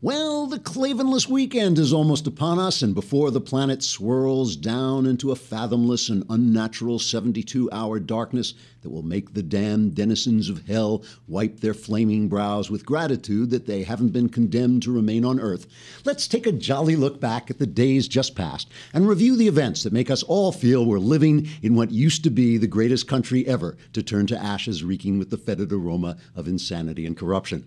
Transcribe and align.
Well, 0.00 0.46
the 0.46 0.60
Klavanless 0.60 1.26
weekend 1.26 1.76
is 1.76 1.92
almost 1.92 2.28
upon 2.28 2.60
us, 2.60 2.82
and 2.82 2.94
before 2.94 3.32
the 3.32 3.40
planet 3.40 3.82
swirls 3.82 4.54
down 4.54 5.06
into 5.06 5.32
a 5.32 5.34
fathomless 5.34 6.08
and 6.08 6.22
unnatural 6.30 7.00
72 7.00 7.68
hour 7.72 7.98
darkness 7.98 8.54
that 8.82 8.90
will 8.90 9.02
make 9.02 9.34
the 9.34 9.42
damned 9.42 9.96
denizens 9.96 10.48
of 10.48 10.68
hell 10.68 11.02
wipe 11.26 11.58
their 11.58 11.74
flaming 11.74 12.28
brows 12.28 12.70
with 12.70 12.86
gratitude 12.86 13.50
that 13.50 13.66
they 13.66 13.82
haven't 13.82 14.10
been 14.10 14.28
condemned 14.28 14.84
to 14.84 14.92
remain 14.92 15.24
on 15.24 15.40
Earth, 15.40 15.66
let's 16.04 16.28
take 16.28 16.46
a 16.46 16.52
jolly 16.52 16.94
look 16.94 17.18
back 17.18 17.50
at 17.50 17.58
the 17.58 17.66
days 17.66 18.06
just 18.06 18.36
past 18.36 18.68
and 18.94 19.08
review 19.08 19.34
the 19.34 19.48
events 19.48 19.82
that 19.82 19.92
make 19.92 20.12
us 20.12 20.22
all 20.22 20.52
feel 20.52 20.86
we're 20.86 21.00
living 21.00 21.48
in 21.60 21.74
what 21.74 21.90
used 21.90 22.22
to 22.22 22.30
be 22.30 22.56
the 22.56 22.68
greatest 22.68 23.08
country 23.08 23.44
ever 23.48 23.76
to 23.92 24.00
turn 24.00 24.28
to 24.28 24.40
ashes 24.40 24.84
reeking 24.84 25.18
with 25.18 25.30
the 25.30 25.36
fetid 25.36 25.72
aroma 25.72 26.16
of 26.36 26.46
insanity 26.46 27.04
and 27.04 27.16
corruption. 27.16 27.66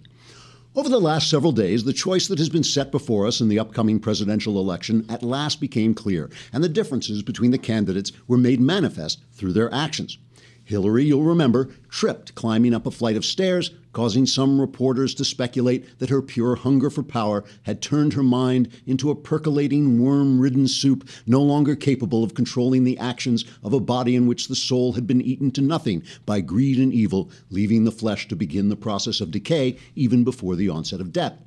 Over 0.73 0.87
the 0.87 1.01
last 1.01 1.29
several 1.29 1.51
days, 1.51 1.83
the 1.83 1.91
choice 1.91 2.29
that 2.29 2.39
has 2.39 2.47
been 2.47 2.63
set 2.63 2.93
before 2.93 3.27
us 3.27 3.41
in 3.41 3.49
the 3.49 3.59
upcoming 3.59 3.99
presidential 3.99 4.57
election 4.57 5.05
at 5.09 5.21
last 5.21 5.59
became 5.59 5.93
clear, 5.93 6.29
and 6.53 6.63
the 6.63 6.69
differences 6.69 7.21
between 7.21 7.51
the 7.51 7.57
candidates 7.57 8.13
were 8.25 8.37
made 8.37 8.61
manifest 8.61 9.19
through 9.33 9.51
their 9.51 9.73
actions. 9.73 10.17
Hillary, 10.63 11.03
you'll 11.03 11.23
remember, 11.23 11.71
tripped 11.89 12.35
climbing 12.35 12.73
up 12.73 12.85
a 12.85 12.91
flight 12.91 13.17
of 13.17 13.25
stairs, 13.25 13.71
causing 13.93 14.25
some 14.25 14.59
reporters 14.59 15.13
to 15.15 15.25
speculate 15.25 15.99
that 15.99 16.09
her 16.09 16.21
pure 16.21 16.55
hunger 16.55 16.89
for 16.89 17.03
power 17.03 17.43
had 17.63 17.81
turned 17.81 18.13
her 18.13 18.23
mind 18.23 18.69
into 18.85 19.09
a 19.09 19.15
percolating, 19.15 20.01
worm 20.01 20.39
ridden 20.39 20.67
soup 20.67 21.07
no 21.25 21.41
longer 21.41 21.75
capable 21.75 22.23
of 22.23 22.33
controlling 22.33 22.83
the 22.83 22.97
actions 22.97 23.45
of 23.63 23.73
a 23.73 23.79
body 23.79 24.15
in 24.15 24.27
which 24.27 24.47
the 24.47 24.55
soul 24.55 24.93
had 24.93 25.07
been 25.07 25.21
eaten 25.21 25.51
to 25.51 25.61
nothing 25.61 26.03
by 26.25 26.41
greed 26.41 26.79
and 26.79 26.93
evil, 26.93 27.29
leaving 27.49 27.83
the 27.83 27.91
flesh 27.91 28.27
to 28.27 28.35
begin 28.35 28.69
the 28.69 28.75
process 28.75 29.21
of 29.21 29.31
decay 29.31 29.77
even 29.95 30.23
before 30.23 30.55
the 30.55 30.69
onset 30.69 31.01
of 31.01 31.11
death. 31.11 31.37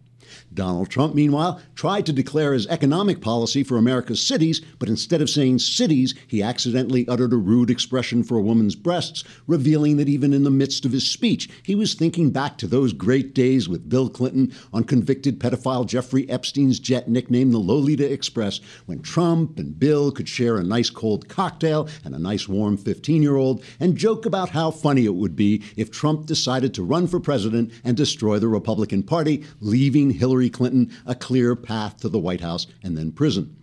Donald 0.53 0.91
Trump, 0.91 1.15
meanwhile, 1.15 1.61
tried 1.75 2.07
to 2.07 2.13
declare 2.13 2.53
his 2.53 2.67
economic 2.69 3.21
policy 3.21 3.63
for 3.63 3.77
America's 3.77 4.21
cities, 4.21 4.61
but 4.79 4.89
instead 4.89 5.23
of 5.23 5.31
saying 5.31 5.59
cities, 5.59 6.15
he 6.27 6.43
accidentally 6.43 7.07
uttered 7.09 7.33
a 7.33 7.37
rude 7.37 7.71
expression 7.71 8.23
for 8.23 8.37
a 8.37 8.43
woman's 8.43 8.75
breasts, 8.75 9.25
revealing 9.47 9.97
that 9.97 10.09
even 10.09 10.33
in 10.33 10.45
the 10.45 10.51
midst 10.51 10.85
of 10.85 10.93
his 10.93 11.07
speech, 11.07 11.49
he 11.63 11.75
was 11.75 11.95
thinking 11.95 12.31
back 12.31 12.59
to 12.59 12.67
those 12.67 12.93
great 12.93 13.35
days 13.35 13.69
with 13.69 13.89
Bill 13.89 14.09
Clinton 14.09 14.53
on 14.73 14.85
convicted 14.85 15.39
pedophile 15.39 15.87
Jeffrey 15.87 16.29
Epstein's 16.29 16.79
jet 16.79 17.09
nicknamed 17.09 17.55
the 17.55 17.59
Lolita 17.59 18.11
Express, 18.13 18.61
when 18.87 19.01
Trump 19.01 19.59
and 19.59 19.79
Bill 19.79 20.11
could 20.11 20.29
share 20.29 20.57
a 20.57 20.65
nice 20.65 20.91
cold 20.91 21.29
cocktail 21.29 21.89
and 22.05 22.15
a 22.15 22.19
nice 22.19 22.49
warm 22.49 22.77
15 22.77 23.23
year 23.23 23.37
old 23.37 23.65
and 23.81 23.97
joke 23.97 24.27
about 24.27 24.51
how 24.51 24.71
funny 24.71 25.05
it 25.05 25.15
would 25.15 25.37
be 25.37 25.63
if 25.77 25.91
Trump 25.91 26.27
decided 26.27 26.75
to 26.75 26.83
run 26.83 27.07
for 27.07 27.21
president 27.21 27.73
and 27.85 27.97
destroy 27.97 28.39
the 28.39 28.49
Republican 28.49 29.03
Party, 29.03 29.45
leaving 29.61 30.11
Hillary 30.11 30.24
Clinton 30.51 30.91
a 31.07 31.15
clear 31.15 31.55
path 31.55 31.99
to 31.99 32.09
the 32.09 32.19
White 32.19 32.41
House 32.41 32.67
and 32.83 32.97
then 32.97 33.13
prison. 33.13 33.57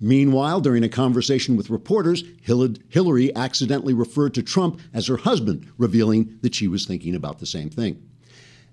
Meanwhile, 0.00 0.60
during 0.60 0.82
a 0.82 0.88
conversation 0.88 1.56
with 1.56 1.70
reporters, 1.70 2.24
Hillary 2.42 3.34
accidentally 3.36 3.94
referred 3.94 4.34
to 4.34 4.42
Trump 4.42 4.80
as 4.92 5.06
her 5.06 5.16
husband, 5.16 5.66
revealing 5.78 6.38
that 6.42 6.54
she 6.54 6.66
was 6.66 6.86
thinking 6.86 7.14
about 7.14 7.38
the 7.38 7.46
same 7.46 7.70
thing. 7.70 8.02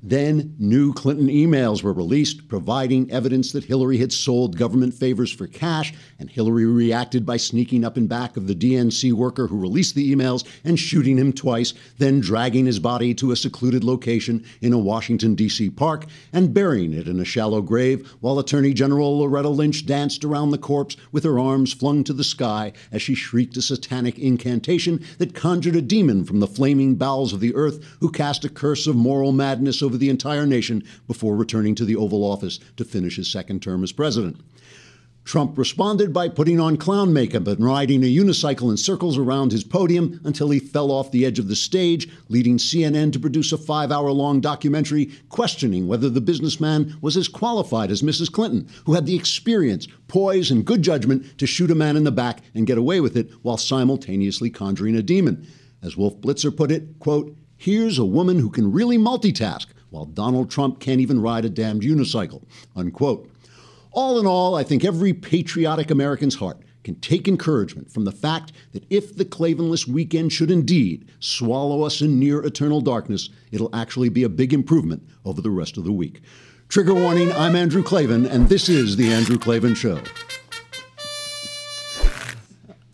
Then 0.02 0.55
new 0.58 0.94
Clinton 0.94 1.28
emails 1.28 1.83
were 1.83 1.92
released 1.92 2.47
providing 2.47 3.11
evidence 3.11 3.52
that 3.52 3.66
Hillary 3.66 3.97
had 3.97 4.14
sold 4.14 4.58
government 4.58 4.94
favors 4.94 5.30
for 5.30 5.45
cash, 5.45 5.94
and 6.17 6.30
Hillary 6.30 6.66
reacted 6.66 7.25
by 7.25 7.36
sneaking 7.36 7.83
up 7.83 7.97
in 7.97 8.08
back 8.08 8.38
of 8.38 8.47
the 8.47 8.56
DNC 8.56 9.11
worker 9.11 9.47
who 9.47 9.58
released 9.58 9.95
the 9.95 10.16
emails 10.16 10.47
and 10.64 10.80
shooting 10.80 11.17
him 11.17 11.33
twice, 11.33 11.73
then 11.97 12.22
dragging 12.22 12.66
his 12.66 12.80
body 12.80 13.14
to 13.16 13.31
a 13.31 13.36
secluded 13.36 13.83
location 13.83 14.45
in 14.61 14.72
a 14.72 14.78
Washington, 14.78 15.36
D.C. 15.36 15.69
park 15.72 16.06
and 16.31 16.53
burying 16.53 16.94
it 16.94 17.08
in 17.08 17.19
a 17.19 17.25
shallow 17.25 17.61
grave 17.61 18.08
while 18.22 18.39
Attorney 18.39 18.73
General 18.73 19.19
Loretta 19.19 19.50
Lynch 19.50 19.86
danced 19.86 20.23
around 20.23 20.52
the 20.52 20.58
corpse 20.58 20.95
with 21.11 21.25
her 21.25 21.38
arms 21.38 21.73
flung 21.73 22.06
to 22.06 22.13
the 22.13 22.23
sky 22.23 22.72
as 22.89 23.02
she 23.02 23.16
shrieked 23.16 23.58
a 23.58 23.61
satanic 23.61 24.17
incantation 24.17 25.03
that 25.17 25.36
conjured 25.36 25.75
a 25.75 25.81
demon 25.81 26.23
from 26.23 26.40
the 26.40 26.47
flaming 26.47 26.96
bowels 26.96 27.34
of 27.34 27.41
the 27.41 27.53
earth 27.53 27.84
who 28.00 28.09
cast 28.09 28.46
a 28.46 28.50
curse 28.50 28.88
of 28.88 28.96
moral 28.96 29.34
madness 29.34 29.81
over 29.89 29.97
the 29.97 30.09
entire 30.09 30.45
nation 30.45 30.83
before 31.07 31.35
returning 31.35 31.73
to 31.73 31.83
the 31.83 31.95
Oval 31.95 32.23
Office 32.23 32.59
to 32.77 32.85
finish 32.85 33.16
his 33.16 33.27
second 33.27 33.63
term 33.63 33.83
as 33.83 33.91
president. 33.91 34.39
Trump 35.25 35.57
responded 35.57 36.13
by 36.13 36.29
putting 36.29 36.59
on 36.59 36.77
clown 36.77 37.11
makeup 37.11 37.47
and 37.47 37.66
riding 37.66 38.03
a 38.03 38.16
unicycle 38.16 38.69
in 38.69 38.78
circles 38.78 39.17
around 39.17 39.51
his 39.51 39.63
podium 39.63 40.22
until 40.23 40.51
he 40.51 40.59
fell 40.59 40.91
off 40.91 41.09
the 41.09 41.25
edge 41.25 41.39
of 41.39 41.47
the 41.47 41.55
stage, 41.55 42.07
leading 42.29 42.57
CNN 42.57 43.11
to 43.11 43.19
produce 43.19 43.51
a 43.51 43.57
five 43.57 43.91
hour 43.91 44.11
long 44.11 44.39
documentary 44.39 45.11
questioning 45.29 45.88
whether 45.88 46.07
the 46.07 46.22
businessman 46.22 46.95
was 47.01 47.17
as 47.17 47.28
qualified 47.28 47.89
as 47.89 48.03
Mrs. 48.03 48.31
Clinton, 48.31 48.69
who 48.85 48.94
had 48.94 49.07
the 49.07 49.16
experience, 49.16 49.88
poise, 50.07 50.51
and 50.51 50.66
good 50.66 50.83
judgment 50.83 51.35
to 51.39 51.47
shoot 51.47 51.72
a 51.72 51.75
man 51.75 51.97
in 51.97 52.03
the 52.03 52.11
back 52.11 52.44
and 52.53 52.67
get 52.67 52.78
away 52.78 53.01
with 53.01 53.17
it 53.17 53.31
while 53.41 53.57
simultaneously 53.57 54.51
conjuring 54.51 54.95
a 54.95 55.01
demon. 55.01 55.47
As 55.81 55.97
Wolf 55.97 56.22
Blitzer 56.22 56.55
put 56.55 56.72
it, 56.72 56.99
quote, 56.99 57.35
Here's 57.59 57.99
a 57.99 58.05
woman 58.05 58.39
who 58.39 58.49
can 58.49 58.72
really 58.72 58.97
multitask, 58.97 59.66
while 59.89 60.05
Donald 60.05 60.50
Trump 60.50 60.79
can't 60.79 61.01
even 61.01 61.22
ride 61.22 61.45
a 61.45 61.50
damned 61.50 61.81
unicycle. 61.81 62.44
Unquote. 62.75 63.29
All 63.91 64.19
in 64.19 64.27
all, 64.27 64.55
I 64.55 64.63
think 64.63 64.85
every 64.85 65.13
patriotic 65.13 65.89
American's 65.89 66.35
heart 66.35 66.61
can 66.83 66.95
take 67.00 67.27
encouragement 67.27 67.91
from 67.91 68.05
the 68.05 68.11
fact 68.11 68.51
that 68.72 68.85
if 68.89 69.16
the 69.16 69.25
Klavanless 69.25 69.88
weekend 69.88 70.31
should 70.31 70.51
indeed 70.51 71.11
swallow 71.19 71.83
us 71.83 72.01
in 72.01 72.19
near 72.19 72.44
eternal 72.44 72.81
darkness, 72.81 73.29
it'll 73.51 73.75
actually 73.75 74.09
be 74.09 74.23
a 74.23 74.29
big 74.29 74.53
improvement 74.53 75.03
over 75.25 75.41
the 75.41 75.49
rest 75.49 75.78
of 75.78 75.83
the 75.83 75.91
week. 75.91 76.22
Trigger 76.69 76.94
warning 76.94 77.31
I'm 77.33 77.55
Andrew 77.55 77.83
Klavan, 77.83 78.25
and 78.25 78.47
this 78.47 78.69
is 78.69 78.95
The 78.95 79.11
Andrew 79.11 79.38
Klavan 79.38 79.73
Show. 79.75 80.01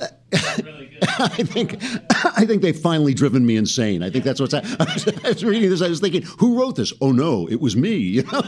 I 1.17 1.43
think 1.43 1.81
I 2.37 2.45
think 2.45 2.61
they've 2.61 2.77
finally 2.77 3.13
driven 3.13 3.45
me 3.45 3.55
insane. 3.55 4.01
I 4.01 4.09
think 4.09 4.23
that's 4.23 4.39
what's. 4.39 4.53
I 4.53 4.63
was 5.23 5.43
reading 5.43 5.69
this. 5.69 5.81
I 5.81 5.89
was 5.89 5.99
thinking, 5.99 6.23
who 6.39 6.59
wrote 6.59 6.75
this? 6.75 6.91
Oh 7.01 7.11
no, 7.11 7.47
it 7.47 7.61
was 7.61 7.75
me. 7.75 7.95
You 8.15 8.23
know? 8.23 8.41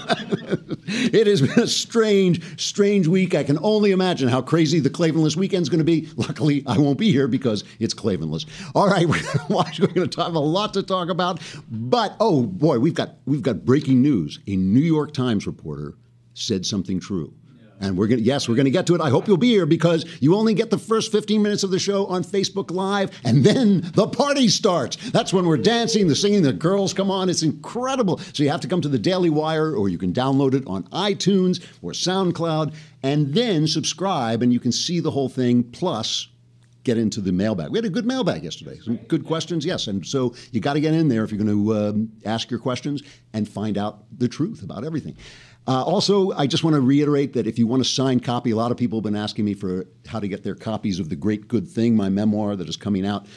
it 0.88 1.28
has 1.28 1.42
been 1.42 1.60
a 1.60 1.68
strange, 1.68 2.42
strange 2.62 3.08
week. 3.08 3.36
I 3.36 3.44
can 3.44 3.60
only 3.62 3.92
imagine 3.92 4.30
how 4.30 4.42
crazy 4.42 4.80
the 4.80 4.90
Klavanless 4.90 5.36
weekend's 5.36 5.68
going 5.68 5.80
to 5.80 5.84
be. 5.84 6.08
Luckily, 6.16 6.64
I 6.66 6.78
won't 6.78 6.98
be 6.98 7.12
here 7.12 7.28
because 7.28 7.66
it's 7.80 7.94
Klavanless. 7.94 8.46
All 8.76 8.88
right. 8.88 9.06
We're 9.06 9.88
going 9.88 10.10
to 10.10 10.24
have 10.24 10.36
a 10.36 10.40
lot 10.40 10.74
to 10.76 10.84
talk 10.84 11.10
about. 11.10 11.42
But 11.70 12.16
oh 12.22 12.44
boy, 12.44 12.80
we've 12.80 12.94
got 12.94 13.16
we've 13.26 13.42
got 13.42 13.66
breaking 13.66 14.02
news. 14.02 14.40
A 14.48 14.56
New 14.56 14.80
York 14.80 15.14
Times 15.14 15.46
reporter 15.46 15.96
said 16.34 16.66
something 16.66 17.00
true. 17.00 17.34
And 17.80 17.98
we're 17.98 18.08
going 18.08 18.20
to, 18.20 18.26
yes, 18.26 18.50
we're 18.50 18.56
going 18.56 18.66
to 18.66 18.72
get 18.72 18.88
to 18.88 18.96
it. 18.96 19.02
I 19.02 19.10
hope 19.10 19.28
you'll 19.28 19.38
be 19.38 19.50
here 19.50 19.66
because 19.66 20.06
you 20.20 20.36
only 20.36 20.54
get 20.54 20.72
the 20.72 20.80
first 20.80 21.12
15 21.12 21.42
minutes 21.42 21.64
of 21.64 21.70
the 21.70 21.80
show 21.80 22.08
on 22.08 22.24
Facebook 22.24 22.72
Live, 22.72 23.12
and 23.24 23.44
then 23.44 23.82
the 23.94 24.08
party 24.08 24.48
starts. 24.48 24.96
That's 25.12 25.32
when 25.32 25.46
we're 25.46 25.58
dancing, 25.58 26.08
the 26.08 26.16
singing, 26.16 26.42
the 26.42 26.54
girls 26.54 26.94
come 26.94 27.12
on. 27.12 27.30
It's 27.30 27.44
incredible. 27.44 28.18
So 28.18 28.44
you 28.44 28.50
have 28.50 28.62
to 28.62 28.68
come 28.68 28.82
to 28.82 28.90
the 28.90 28.98
Daily 28.98 29.30
Wire, 29.30 29.76
or 29.76 29.90
you 29.90 29.98
can 29.98 30.12
download 30.12 30.54
it 30.54 30.64
on 30.66 30.84
iTunes 30.86 31.64
or 31.82 31.92
SoundCloud, 31.92 32.74
and 33.04 33.34
then 33.34 33.68
subscribe, 33.68 34.42
and 34.42 34.52
you 34.52 34.60
can 34.60 34.72
see 34.72 35.00
the 35.00 35.12
whole 35.12 35.30
thing. 35.30 35.64
Plus, 35.64 36.28
get 36.88 36.98
into 36.98 37.20
the 37.20 37.34
mailbag. 37.34 37.70
We 37.70 37.78
had 37.78 37.86
a 37.86 37.90
good 37.90 38.06
mailbag 38.06 38.46
yesterday. 38.46 38.80
Some 38.80 38.96
good 38.96 39.26
questions, 39.26 39.66
yes. 39.66 39.88
And 39.88 40.06
so 40.06 40.34
you 40.52 40.62
got 40.62 40.74
to 40.74 40.80
get 40.80 40.94
in 40.94 41.10
there 41.10 41.26
if 41.26 41.32
you're 41.32 41.44
going 41.44 41.66
to 41.66 41.76
um, 41.76 42.12
ask 42.26 42.50
your 42.50 42.62
questions 42.62 43.04
and 43.34 43.48
find 43.48 43.78
out 43.78 44.06
the 44.18 44.30
truth 44.30 44.64
about 44.64 44.86
everything. 44.86 45.18
Uh, 45.68 45.84
also, 45.84 46.32
I 46.32 46.48
just 46.48 46.64
want 46.64 46.76
to 46.76 46.82
reiterate 46.82 47.34
that 47.34 47.46
if 47.46 47.60
you 47.60 47.68
want 47.68 47.82
a 47.82 47.86
signed 47.86 48.24
copy, 48.24 48.52
a 48.52 48.56
lot 48.56 48.72
of 48.72 48.78
people 48.78 49.00
have 49.00 49.04
been 49.04 49.18
asking 49.18 49.44
me 49.44 49.54
for 49.54 49.86
how 50.08 50.20
to 50.20 50.28
get 50.28 50.44
their 50.44 50.56
copies 50.56 50.98
of 50.98 51.10
The 51.10 51.16
Great 51.18 51.50
Good 51.50 51.68
Thing, 51.68 51.94
my 51.94 52.08
memoir 52.08 52.56
that 52.56 52.70
is 52.70 52.78
coming 52.78 53.06
out. 53.06 53.28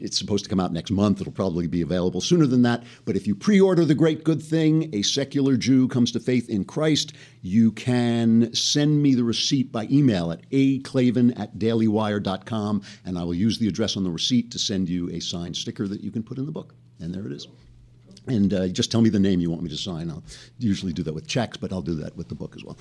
It's 0.00 0.18
supposed 0.18 0.44
to 0.44 0.50
come 0.50 0.58
out 0.58 0.72
next 0.72 0.90
month. 0.90 1.20
It'll 1.20 1.32
probably 1.32 1.66
be 1.68 1.82
available 1.82 2.20
sooner 2.20 2.46
than 2.46 2.62
that. 2.62 2.84
But 3.04 3.16
if 3.16 3.26
you 3.26 3.34
pre 3.34 3.60
order 3.60 3.84
The 3.84 3.94
Great 3.94 4.24
Good 4.24 4.42
Thing, 4.42 4.90
A 4.92 5.02
Secular 5.02 5.56
Jew 5.56 5.86
Comes 5.86 6.10
to 6.12 6.20
Faith 6.20 6.48
in 6.48 6.64
Christ, 6.64 7.12
you 7.42 7.70
can 7.72 8.52
send 8.54 9.00
me 9.00 9.14
the 9.14 9.24
receipt 9.24 9.70
by 9.70 9.86
email 9.90 10.32
at 10.32 10.48
aklavan 10.50 11.38
at 11.38 11.58
dailywire.com, 11.58 12.82
and 13.04 13.18
I 13.18 13.22
will 13.22 13.34
use 13.34 13.58
the 13.58 13.68
address 13.68 13.96
on 13.96 14.02
the 14.02 14.10
receipt 14.10 14.50
to 14.50 14.58
send 14.58 14.88
you 14.88 15.10
a 15.10 15.20
signed 15.20 15.56
sticker 15.56 15.86
that 15.86 16.02
you 16.02 16.10
can 16.10 16.24
put 16.24 16.38
in 16.38 16.46
the 16.46 16.52
book. 16.52 16.74
And 17.00 17.14
there 17.14 17.26
it 17.26 17.32
is. 17.32 17.46
And 18.28 18.52
uh, 18.52 18.68
just 18.68 18.90
tell 18.90 19.00
me 19.00 19.10
the 19.10 19.18
name 19.18 19.40
you 19.40 19.50
want 19.50 19.62
me 19.62 19.70
to 19.70 19.76
sign. 19.76 20.10
I'll 20.10 20.22
usually 20.58 20.92
do 20.92 21.02
that 21.02 21.14
with 21.14 21.26
checks, 21.26 21.56
but 21.56 21.72
I'll 21.72 21.82
do 21.82 21.94
that 21.96 22.16
with 22.16 22.28
the 22.28 22.34
book 22.34 22.54
as 22.56 22.64
well. 22.64 22.78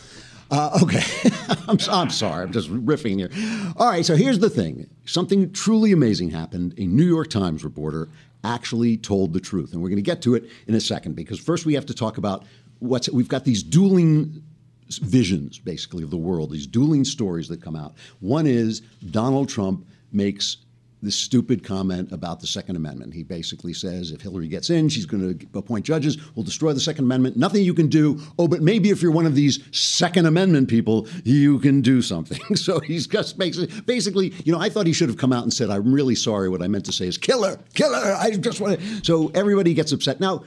Uh, 0.52 0.80
okay, 0.84 1.04
I'm, 1.68 1.78
I'm 1.90 2.10
sorry, 2.10 2.44
I'm 2.44 2.52
just 2.52 2.70
riffing 2.70 3.18
here. 3.18 3.30
All 3.78 3.90
right, 3.90 4.06
so 4.06 4.16
here's 4.16 4.40
the 4.40 4.50
thing 4.50 4.90
something 5.06 5.52
truly 5.52 5.92
amazing 5.92 6.30
happened. 6.32 6.74
A 6.78 6.86
New 6.86 7.06
York 7.06 7.30
Times 7.30 7.64
reporter 7.64 8.10
actually 8.44 8.98
told 8.98 9.34
the 9.34 9.40
truth. 9.40 9.74
And 9.74 9.82
we're 9.82 9.90
going 9.90 9.98
to 9.98 10.02
get 10.02 10.22
to 10.24 10.36
it 10.36 10.46
in 10.68 10.76
a 10.76 10.82
second 10.82 11.16
because 11.16 11.40
first 11.40 11.66
we 11.66 11.74
have 11.74 11.86
to 11.88 11.94
talk 11.94 12.18
about 12.18 12.44
what's 12.80 13.10
we've 13.10 13.28
got 13.28 13.44
these 13.44 13.64
dueling 13.64 14.44
visions 14.90 15.60
basically 15.60 16.04
of 16.04 16.10
the 16.10 16.18
world, 16.18 16.52
these 16.52 16.68
dueling 16.68 17.04
stories 17.04 17.48
that 17.50 17.62
come 17.62 17.76
out. 17.76 17.96
One 18.20 18.48
is 18.48 18.82
Donald 19.12 19.50
Trump 19.50 19.86
makes 20.12 20.58
this 21.02 21.16
stupid 21.16 21.64
comment 21.64 22.12
about 22.12 22.40
the 22.40 22.48
Second 22.48 22.76
Amendment. 22.76 23.14
He 23.14 23.24
basically 23.24 23.74
says 23.74 24.12
if 24.12 24.22
Hillary 24.22 24.48
gets 24.48 24.70
in, 24.70 24.90
she's 24.90 25.06
going 25.06 25.38
to 25.38 25.48
appoint 25.58 25.86
judges, 25.86 26.18
we'll 26.36 26.44
destroy 26.44 26.74
the 26.74 26.80
Second 26.80 27.06
Amendment. 27.06 27.38
Nothing 27.38 27.64
you 27.64 27.74
can 27.74 27.88
do. 27.88 28.20
Oh, 28.40 28.48
but 28.48 28.62
maybe 28.62 28.90
if 28.90 29.02
you're 29.02 29.12
one 29.12 29.26
of 29.26 29.36
these 29.36 29.64
Second 29.72 30.26
Amendment 30.26 30.70
people, 30.70 31.08
you 31.24 31.60
can 31.60 31.82
do 31.82 32.02
something. 32.02 32.56
so 32.56 32.80
he's 32.80 33.08
just 33.08 33.38
basically, 33.38 33.82
basically, 33.82 34.34
you 34.44 34.52
know, 34.52 34.60
I 34.60 34.70
thought 34.70 34.88
he 34.88 34.94
should 34.94 35.10
have 35.10 35.18
come 35.18 35.32
out 35.32 35.44
and 35.44 35.54
said, 35.54 35.70
I'm 35.70 35.94
really 35.94 36.16
sorry. 36.16 36.50
What 36.50 36.64
I 36.64 36.68
meant 36.68 36.86
to 36.86 36.92
say 36.92 37.08
is 37.08 37.18
killer, 37.18 37.60
killer. 37.74 38.16
I 38.18 38.32
just 38.32 38.60
want 38.60 38.80
to. 38.80 39.06
So 39.06 39.32
everybody 39.36 39.74
gets 39.74 39.92
upset. 39.92 40.20
Now, 40.20 40.44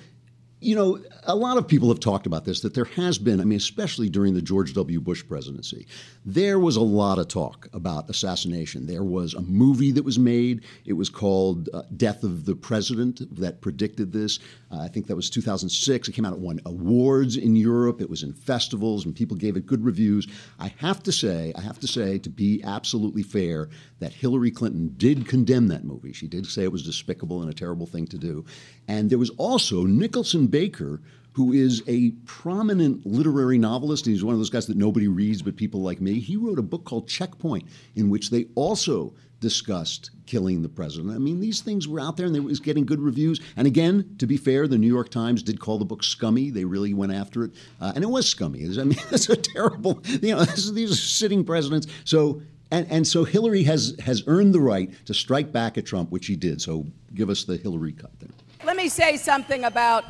you 0.61 0.75
know, 0.75 1.01
a 1.25 1.35
lot 1.35 1.57
of 1.57 1.67
people 1.67 1.89
have 1.89 2.01
talked 2.01 2.27
about 2.27 2.45
this 2.45 2.61
that 2.61 2.75
there 2.75 2.85
has 2.85 3.19
been, 3.19 3.41
I 3.41 3.45
mean, 3.45 3.57
especially 3.57 4.11
during 4.11 4.35
the 4.35 4.43
George 4.43 4.75
W. 4.75 5.01
Bush 5.01 5.25
presidency, 5.27 5.87
there 6.25 6.59
was 6.59 6.77
a 6.77 6.83
lot 6.83 7.19
of 7.19 7.29
talk 7.29 7.69
about 7.73 8.11
assassination. 8.11 8.87
There 8.87 9.03
was 9.03 9.33
a 9.33 9.41
movie 9.41 9.91
that 9.93 10.05
was 10.05 10.19
made. 10.19 10.65
It 10.85 10.93
was 10.93 11.09
called 11.09 11.71
uh, 11.73 11.83
Death 11.97 12.25
of 12.25 12.45
the 12.45 12.55
President 12.55 13.23
that 13.41 13.63
predicted 13.63 14.13
this. 14.13 14.39
Uh, 14.71 14.81
I 14.81 14.89
think 14.89 15.07
that 15.07 15.17
was 15.17 15.31
2006. 15.31 16.09
It 16.09 16.13
came 16.13 16.27
out. 16.27 16.35
It 16.35 16.39
won 16.41 16.61
awards 16.67 17.39
in 17.39 17.57
Europe. 17.57 18.03
It 18.03 18.11
was 18.11 18.23
in 18.23 18.35
festivals, 18.35 19.07
and 19.07 19.17
people 19.17 19.39
gave 19.39 19.57
it 19.57 19.65
good 19.65 19.83
reviews. 19.83 20.29
I 20.59 20.75
have 20.79 21.03
to 21.05 21.13
say, 21.13 21.55
I 21.57 21.63
have 21.63 21.81
to 21.81 21.89
say, 21.89 22.19
to 22.19 22.29
be 22.29 22.63
absolutely 22.65 23.23
fair, 23.23 23.71
that 24.01 24.13
Hillary 24.13 24.51
Clinton 24.51 24.95
did 24.99 25.27
condemn 25.27 25.69
that 25.69 25.85
movie. 25.85 26.13
She 26.13 26.29
did 26.29 26.47
say 26.47 26.65
it 26.65 26.73
was 26.73 26.85
despicable 26.85 27.41
and 27.41 27.51
a 27.51 27.55
terrible 27.55 27.87
thing 27.87 28.07
to 28.09 28.19
do. 28.19 28.45
And 28.89 29.09
there 29.09 29.19
was 29.19 29.31
also 29.31 29.85
Nicholson 29.85 30.50
Baker 30.51 31.01
who 31.33 31.53
is 31.53 31.83
a 31.87 32.11
prominent 32.27 33.07
literary 33.07 33.59
novelist. 33.59 34.07
and 34.07 34.15
He's 34.15 34.25
one 34.25 34.35
of 34.35 34.41
those 34.41 34.51
guys 34.51 34.67
that 34.67 34.77
nobody 34.77 35.09
reads 35.09 35.43
but 35.43 35.57
people 35.57 35.81
like 35.81 36.01
me. 36.01 36.19
He 36.19 36.37
wrote 36.37 36.59
a 36.59 36.63
book 36.63 36.85
called 36.85 37.09
Checkpoint, 37.09 37.67
in 37.95 38.11
which 38.11 38.31
they 38.31 38.47
also 38.55 39.15
discussed 39.39 40.11
killing 40.27 40.61
the 40.61 40.69
president. 40.69 41.15
I 41.15 41.19
mean, 41.19 41.41
these 41.41 41.61
things 41.61 41.89
were 41.89 41.99
out 41.99 42.17
there 42.17 42.27
and 42.27 42.35
they 42.35 42.41
was 42.41 42.61
getting 42.61 42.85
good 42.85 43.01
reviews. 43.01 43.41
And 43.57 43.67
again, 43.67 44.17
to 44.19 44.27
be 44.27 44.37
fair, 44.37 44.69
the 44.69 44.77
New 44.77 44.87
York 44.87 45.09
Times 45.09 45.43
did 45.43 45.61
call 45.61 45.79
the 45.79 45.85
book 45.85 46.03
scummy. 46.03 46.51
They 46.51 46.65
really 46.65 46.93
went 46.93 47.13
after 47.13 47.45
it, 47.45 47.53
uh, 47.81 47.93
and 47.95 48.05
it 48.05 48.09
was 48.09 48.29
scummy. 48.29 48.65
I 48.65 48.85
mean, 48.85 48.99
it's 49.11 49.29
a 49.29 49.37
terrible. 49.37 50.03
You 50.05 50.37
know, 50.37 50.45
these 50.73 50.93
are 50.93 50.95
sitting 50.95 51.45
presidents. 51.45 51.87
So. 52.05 52.43
And, 52.73 52.87
and 52.89 53.05
so 53.05 53.25
Hillary 53.25 53.65
has, 53.65 53.97
has 53.99 54.23
earned 54.29 54.55
the 54.55 54.61
right 54.61 54.93
to 55.07 55.13
strike 55.13 55.51
back 55.51 55.77
at 55.77 55.85
Trump, 55.85 56.13
which 56.13 56.29
he 56.29 56.37
did. 56.37 56.63
So 56.63 56.87
give 57.17 57.29
us 57.29 57.43
the 57.43 57.57
Hillary 57.57 57.91
cut 57.91 58.13
there. 58.21 58.29
Let 58.65 58.77
me 58.77 58.89
say 58.89 59.17
something 59.17 59.65
about 59.65 60.05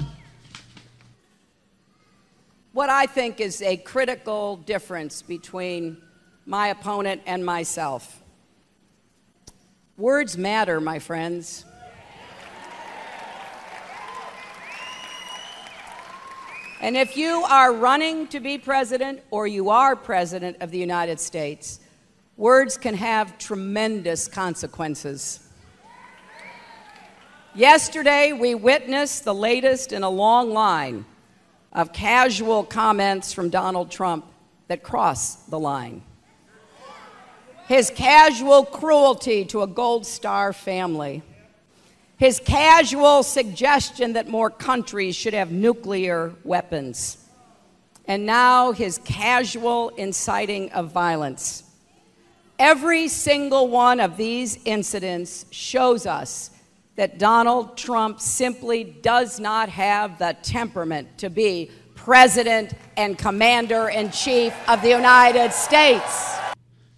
what 2.73 2.89
I 2.89 3.07
think 3.07 3.41
is 3.41 3.63
a 3.63 3.77
critical 3.77 4.57
difference 4.57 5.23
between 5.23 6.01
my 6.47 6.69
opponent 6.69 7.23
and 7.27 7.45
myself. 7.45 8.23
Words 9.97 10.39
matter, 10.39 10.81
my 10.81 10.99
friends. 10.99 11.65
And 16.81 16.97
if 16.97 17.17
you 17.17 17.43
are 17.43 17.75
running 17.75 18.27
to 18.29 18.41
be 18.41 18.57
president 18.57 19.21
or 19.31 19.47
you 19.47 19.69
are 19.69 19.95
president 19.95 20.59
of 20.61 20.71
the 20.71 20.79
United 20.79 21.21
States, 21.21 21.81
words 22.39 22.79
can 22.79 22.95
have 22.95 23.37
tremendous 23.37 24.29
consequences. 24.29 25.47
Yesterday, 27.55 28.33
we 28.33 28.55
witnessed 28.55 29.25
the 29.25 29.35
latest 29.35 29.93
in 29.93 30.05
a 30.05 30.09
long 30.09 30.53
line 30.53 31.05
of 31.73 31.93
casual 31.93 32.65
comments 32.65 33.33
from 33.33 33.51
Donald 33.51 33.91
Trump 33.91 34.27
that 34.69 34.83
cross 34.83 35.37
the 35.47 35.59
line. 35.59 36.03
His 37.69 37.91
casual 37.91 38.65
cruelty 38.65 39.45
to 39.47 39.63
a 39.63 39.67
Gold 39.67 40.05
Star 40.05 40.53
family. 40.53 41.23
His 42.17 42.41
casual 42.41 43.23
suggestion 43.23 44.15
that 44.15 44.29
more 44.29 44.51
countries 44.51 45.15
should 45.15 45.35
have 45.35 45.53
nuclear 45.53 46.35
weapons. 46.43 47.17
And 48.07 48.27
now 48.27 48.73
his 48.73 48.99
casual 48.99 49.91
inciting 49.91 50.73
of 50.73 50.91
violence. 50.91 51.63
Every 52.59 53.09
single 53.09 53.69
one 53.69 54.01
of 54.01 54.17
these 54.17 54.59
incidents 54.65 55.47
shows 55.51 56.07
us 56.07 56.51
that 56.97 57.19
Donald 57.19 57.77
Trump 57.77 58.21
simply 58.21 58.85
does 58.85 59.41
not 59.41 59.69
have 59.69 60.19
the 60.19 60.37
temperament 60.43 61.19
to 61.19 61.31
be 61.31 61.71
president 61.95 62.75
and 62.97 63.19
commander 63.19 63.89
in 63.89 64.11
chief 64.11 64.55
of 64.69 64.83
the 64.83 64.89
United 64.89 65.53
States. 65.53 66.37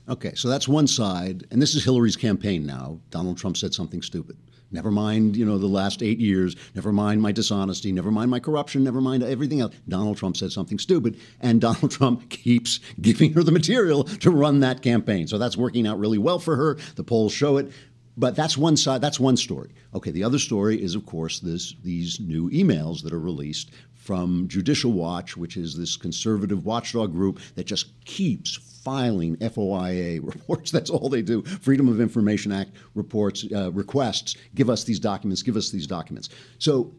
Okay, 0.09 0.33
so 0.35 0.49
that's 0.49 0.67
one 0.67 0.87
side, 0.87 1.47
and 1.51 1.63
this 1.63 1.75
is 1.75 1.85
Hillary's 1.85 2.17
campaign 2.17 2.67
now. 2.67 2.99
Donald 3.11 3.39
Trump 3.39 3.57
said 3.57 3.73
something 3.73 4.03
stupid. 4.03 4.37
Never 4.73 4.91
mind, 4.91 5.37
you 5.37 5.45
know, 5.45 5.59
the 5.59 5.67
last 5.67 6.03
eight 6.03 6.19
years. 6.19 6.57
Never 6.75 6.93
mind 6.93 7.21
my 7.21 7.31
dishonesty. 7.31 7.93
Never 7.93 8.11
mind 8.11 8.31
my 8.31 8.41
corruption. 8.41 8.83
Never 8.83 9.03
mind 9.03 9.23
everything 9.23 9.61
else. 9.61 9.75
Donald 9.87 10.17
Trump 10.17 10.37
said 10.37 10.51
something 10.51 10.79
stupid, 10.79 11.21
and 11.41 11.61
Donald 11.61 11.91
Trump 11.91 12.31
keeps 12.31 12.81
giving 13.01 13.35
her 13.35 13.43
the 13.43 13.53
material 13.53 14.05
to 14.05 14.31
run 14.31 14.61
that 14.61 14.83
campaign. 14.83 15.27
So 15.27 15.37
that's 15.37 15.57
working 15.57 15.87
out 15.87 15.99
really 15.99 16.19
well 16.19 16.39
for 16.39 16.57
her. 16.57 16.79
The 16.97 17.05
polls 17.05 17.33
show 17.33 17.59
it. 17.59 17.71
But 18.17 18.37
that's 18.37 18.59
one 18.59 18.77
side. 18.77 19.01
That's 19.01 19.19
one 19.19 19.37
story. 19.37 19.71
Okay. 19.95 20.11
The 20.11 20.25
other 20.25 20.39
story 20.39 20.83
is, 20.83 20.95
of 20.95 21.07
course, 21.07 21.41
this 21.41 21.75
these 21.83 22.21
new 22.21 22.51
emails 22.51 23.03
that 23.03 23.13
are 23.13 23.21
released 23.21 23.71
from 23.95 24.49
Judicial 24.49 24.93
Watch, 24.93 25.37
which 25.37 25.57
is 25.57 25.77
this 25.77 25.97
conservative 25.97 26.67
watchdog 26.67 27.13
group 27.13 27.41
that 27.55 27.65
just 27.65 28.05
keeps 28.05 28.57
filing 28.83 29.37
FOIA 29.37 30.21
reports. 30.23 30.71
That's 30.71 30.91
all 30.91 31.09
they 31.09 31.23
do. 31.23 31.43
Freedom 31.43 31.89
of 31.89 32.01
Information 32.01 32.53
Act 32.53 32.73
reports, 32.95 33.47
uh, 33.55 33.71
requests. 33.73 34.37
Give 34.55 34.69
us 34.69 34.85
these 34.85 34.99
documents. 34.99 35.43
Give 35.43 35.57
us 35.57 35.71
these 35.71 35.87
documents. 35.87 36.29
So 36.59 36.93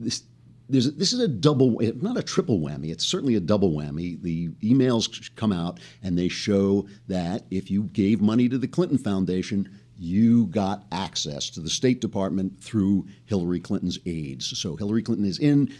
this. 0.00 0.24
this 0.68 1.12
is 1.12 1.20
a 1.20 1.28
double, 1.28 1.78
not 2.00 2.16
a 2.16 2.22
triple 2.22 2.60
whammy. 2.60 2.90
It's 2.90 3.06
certainly 3.06 3.34
a 3.34 3.40
double 3.40 3.72
whammy. 3.72 4.20
The 4.22 4.48
emails 4.62 5.30
come 5.36 5.52
out 5.52 5.80
and 6.02 6.16
they 6.18 6.28
show 6.28 6.86
that 7.08 7.44
if 7.50 7.70
you 7.70 7.84
gave 7.84 8.22
money 8.22 8.48
to 8.48 8.56
the 8.56 8.68
Clinton 8.68 8.96
Foundation, 8.96 9.68
you 10.02 10.46
got 10.46 10.84
access 10.90 11.48
to 11.50 11.60
the 11.60 11.70
State 11.70 12.00
Department 12.00 12.60
through 12.60 13.06
Hillary 13.26 13.60
Clinton's 13.60 14.00
aides. 14.04 14.58
So 14.58 14.74
Hillary 14.74 15.02
Clinton 15.02 15.24
is 15.24 15.38
in, 15.38 15.72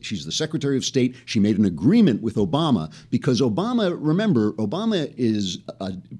she's 0.00 0.24
the 0.24 0.32
Secretary 0.32 0.76
of 0.76 0.84
State. 0.84 1.14
She 1.26 1.38
made 1.38 1.58
an 1.58 1.64
agreement 1.64 2.20
with 2.20 2.34
Obama 2.34 2.92
because 3.10 3.40
Obama, 3.40 3.96
remember, 3.98 4.52
Obama 4.54 5.12
is 5.16 5.58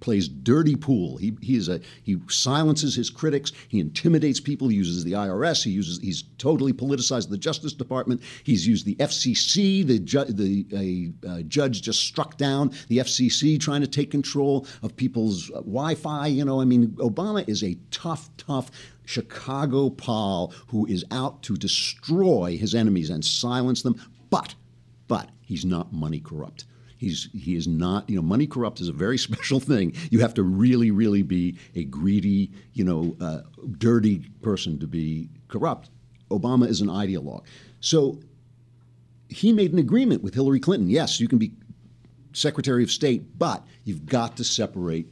plays 0.01 0.29
dirty 0.29 0.77
pool. 0.77 1.17
He, 1.17 1.37
he 1.41 1.57
is 1.57 1.69
a 1.69 1.81
he 2.05 2.19
silences 2.29 2.95
his 2.95 3.11
critics, 3.11 3.53
he 3.69 3.81
intimidates 3.81 4.39
people, 4.39 4.69
he 4.69 4.77
uses 4.77 5.03
the 5.03 5.13
IRS, 5.13 5.65
he 5.65 5.71
uses 5.71 5.99
he's 5.99 6.25
totally 6.39 6.73
politicized 6.73 7.29
the 7.29 7.39
Justice 7.39 7.73
Department. 7.73 8.23
He's 8.45 8.67
used 8.67 8.87
the 8.87 8.95
FCC, 8.97 9.85
the 9.85 9.99
ju- 9.99 10.25
the 10.25 10.67
a, 10.73 11.37
a 11.39 11.43
judge 11.43 11.83
just 11.83 12.01
struck 12.01 12.37
down 12.37 12.71
the 12.89 12.99
FCC 12.99 13.59
trying 13.59 13.81
to 13.81 13.89
take 13.89 14.12
control 14.12 14.67
of 14.83 14.95
people's 14.95 15.50
uh, 15.50 15.55
Wi-Fi, 15.55 16.29
you 16.29 16.45
know, 16.45 16.61
I 16.61 16.65
mean 16.65 16.88
Obama 16.99 17.48
is 17.49 17.64
a 17.64 17.78
tough, 17.90 18.31
tough 18.37 18.71
Chicago 19.05 19.88
pol 19.90 20.52
who 20.69 20.87
is 20.87 21.05
out 21.11 21.43
to 21.43 21.57
destroy 21.57 22.57
his 22.59 22.75
enemies 22.75 23.11
and 23.11 23.25
silence 23.25 23.83
them. 23.83 24.00
But, 24.31 24.55
but 25.09 25.31
he's 25.40 25.64
not 25.64 25.93
money 25.93 26.21
corrupt. 26.21 26.67
He's 26.99 27.28
he 27.33 27.55
is 27.55 27.69
not 27.69 28.11
you 28.11 28.17
know 28.17 28.23
money 28.23 28.47
corrupt 28.47 28.81
is 28.81 28.88
a 28.88 28.93
very 28.93 29.19
special 29.28 29.61
thing. 29.61 29.95
You 30.11 30.21
have 30.21 30.35
to 30.35 30.43
really 30.43 30.90
really 30.90 31.23
be 31.23 31.57
a 31.75 31.85
greedy 31.85 32.50
you 32.75 32.85
know 32.85 33.17
uh, 33.21 33.43
dirty 33.78 34.28
person 34.43 34.78
to 34.81 34.87
be 34.87 35.31
corrupt. 35.47 35.90
Obama 36.31 36.69
is 36.69 36.81
an 36.81 36.88
ideologue, 36.88 37.45
so 37.81 38.19
he 39.28 39.52
made 39.52 39.73
an 39.73 39.78
agreement 39.78 40.23
with 40.23 40.35
Hillary 40.35 40.61
Clinton. 40.61 40.90
Yes, 40.90 41.21
you 41.21 41.28
can 41.28 41.38
be 41.38 41.52
Secretary 42.33 42.83
of 42.83 42.90
State, 42.90 43.38
but 43.38 43.64
you've 43.85 44.05
got 44.05 44.37
to 44.37 44.45
separate 44.45 45.11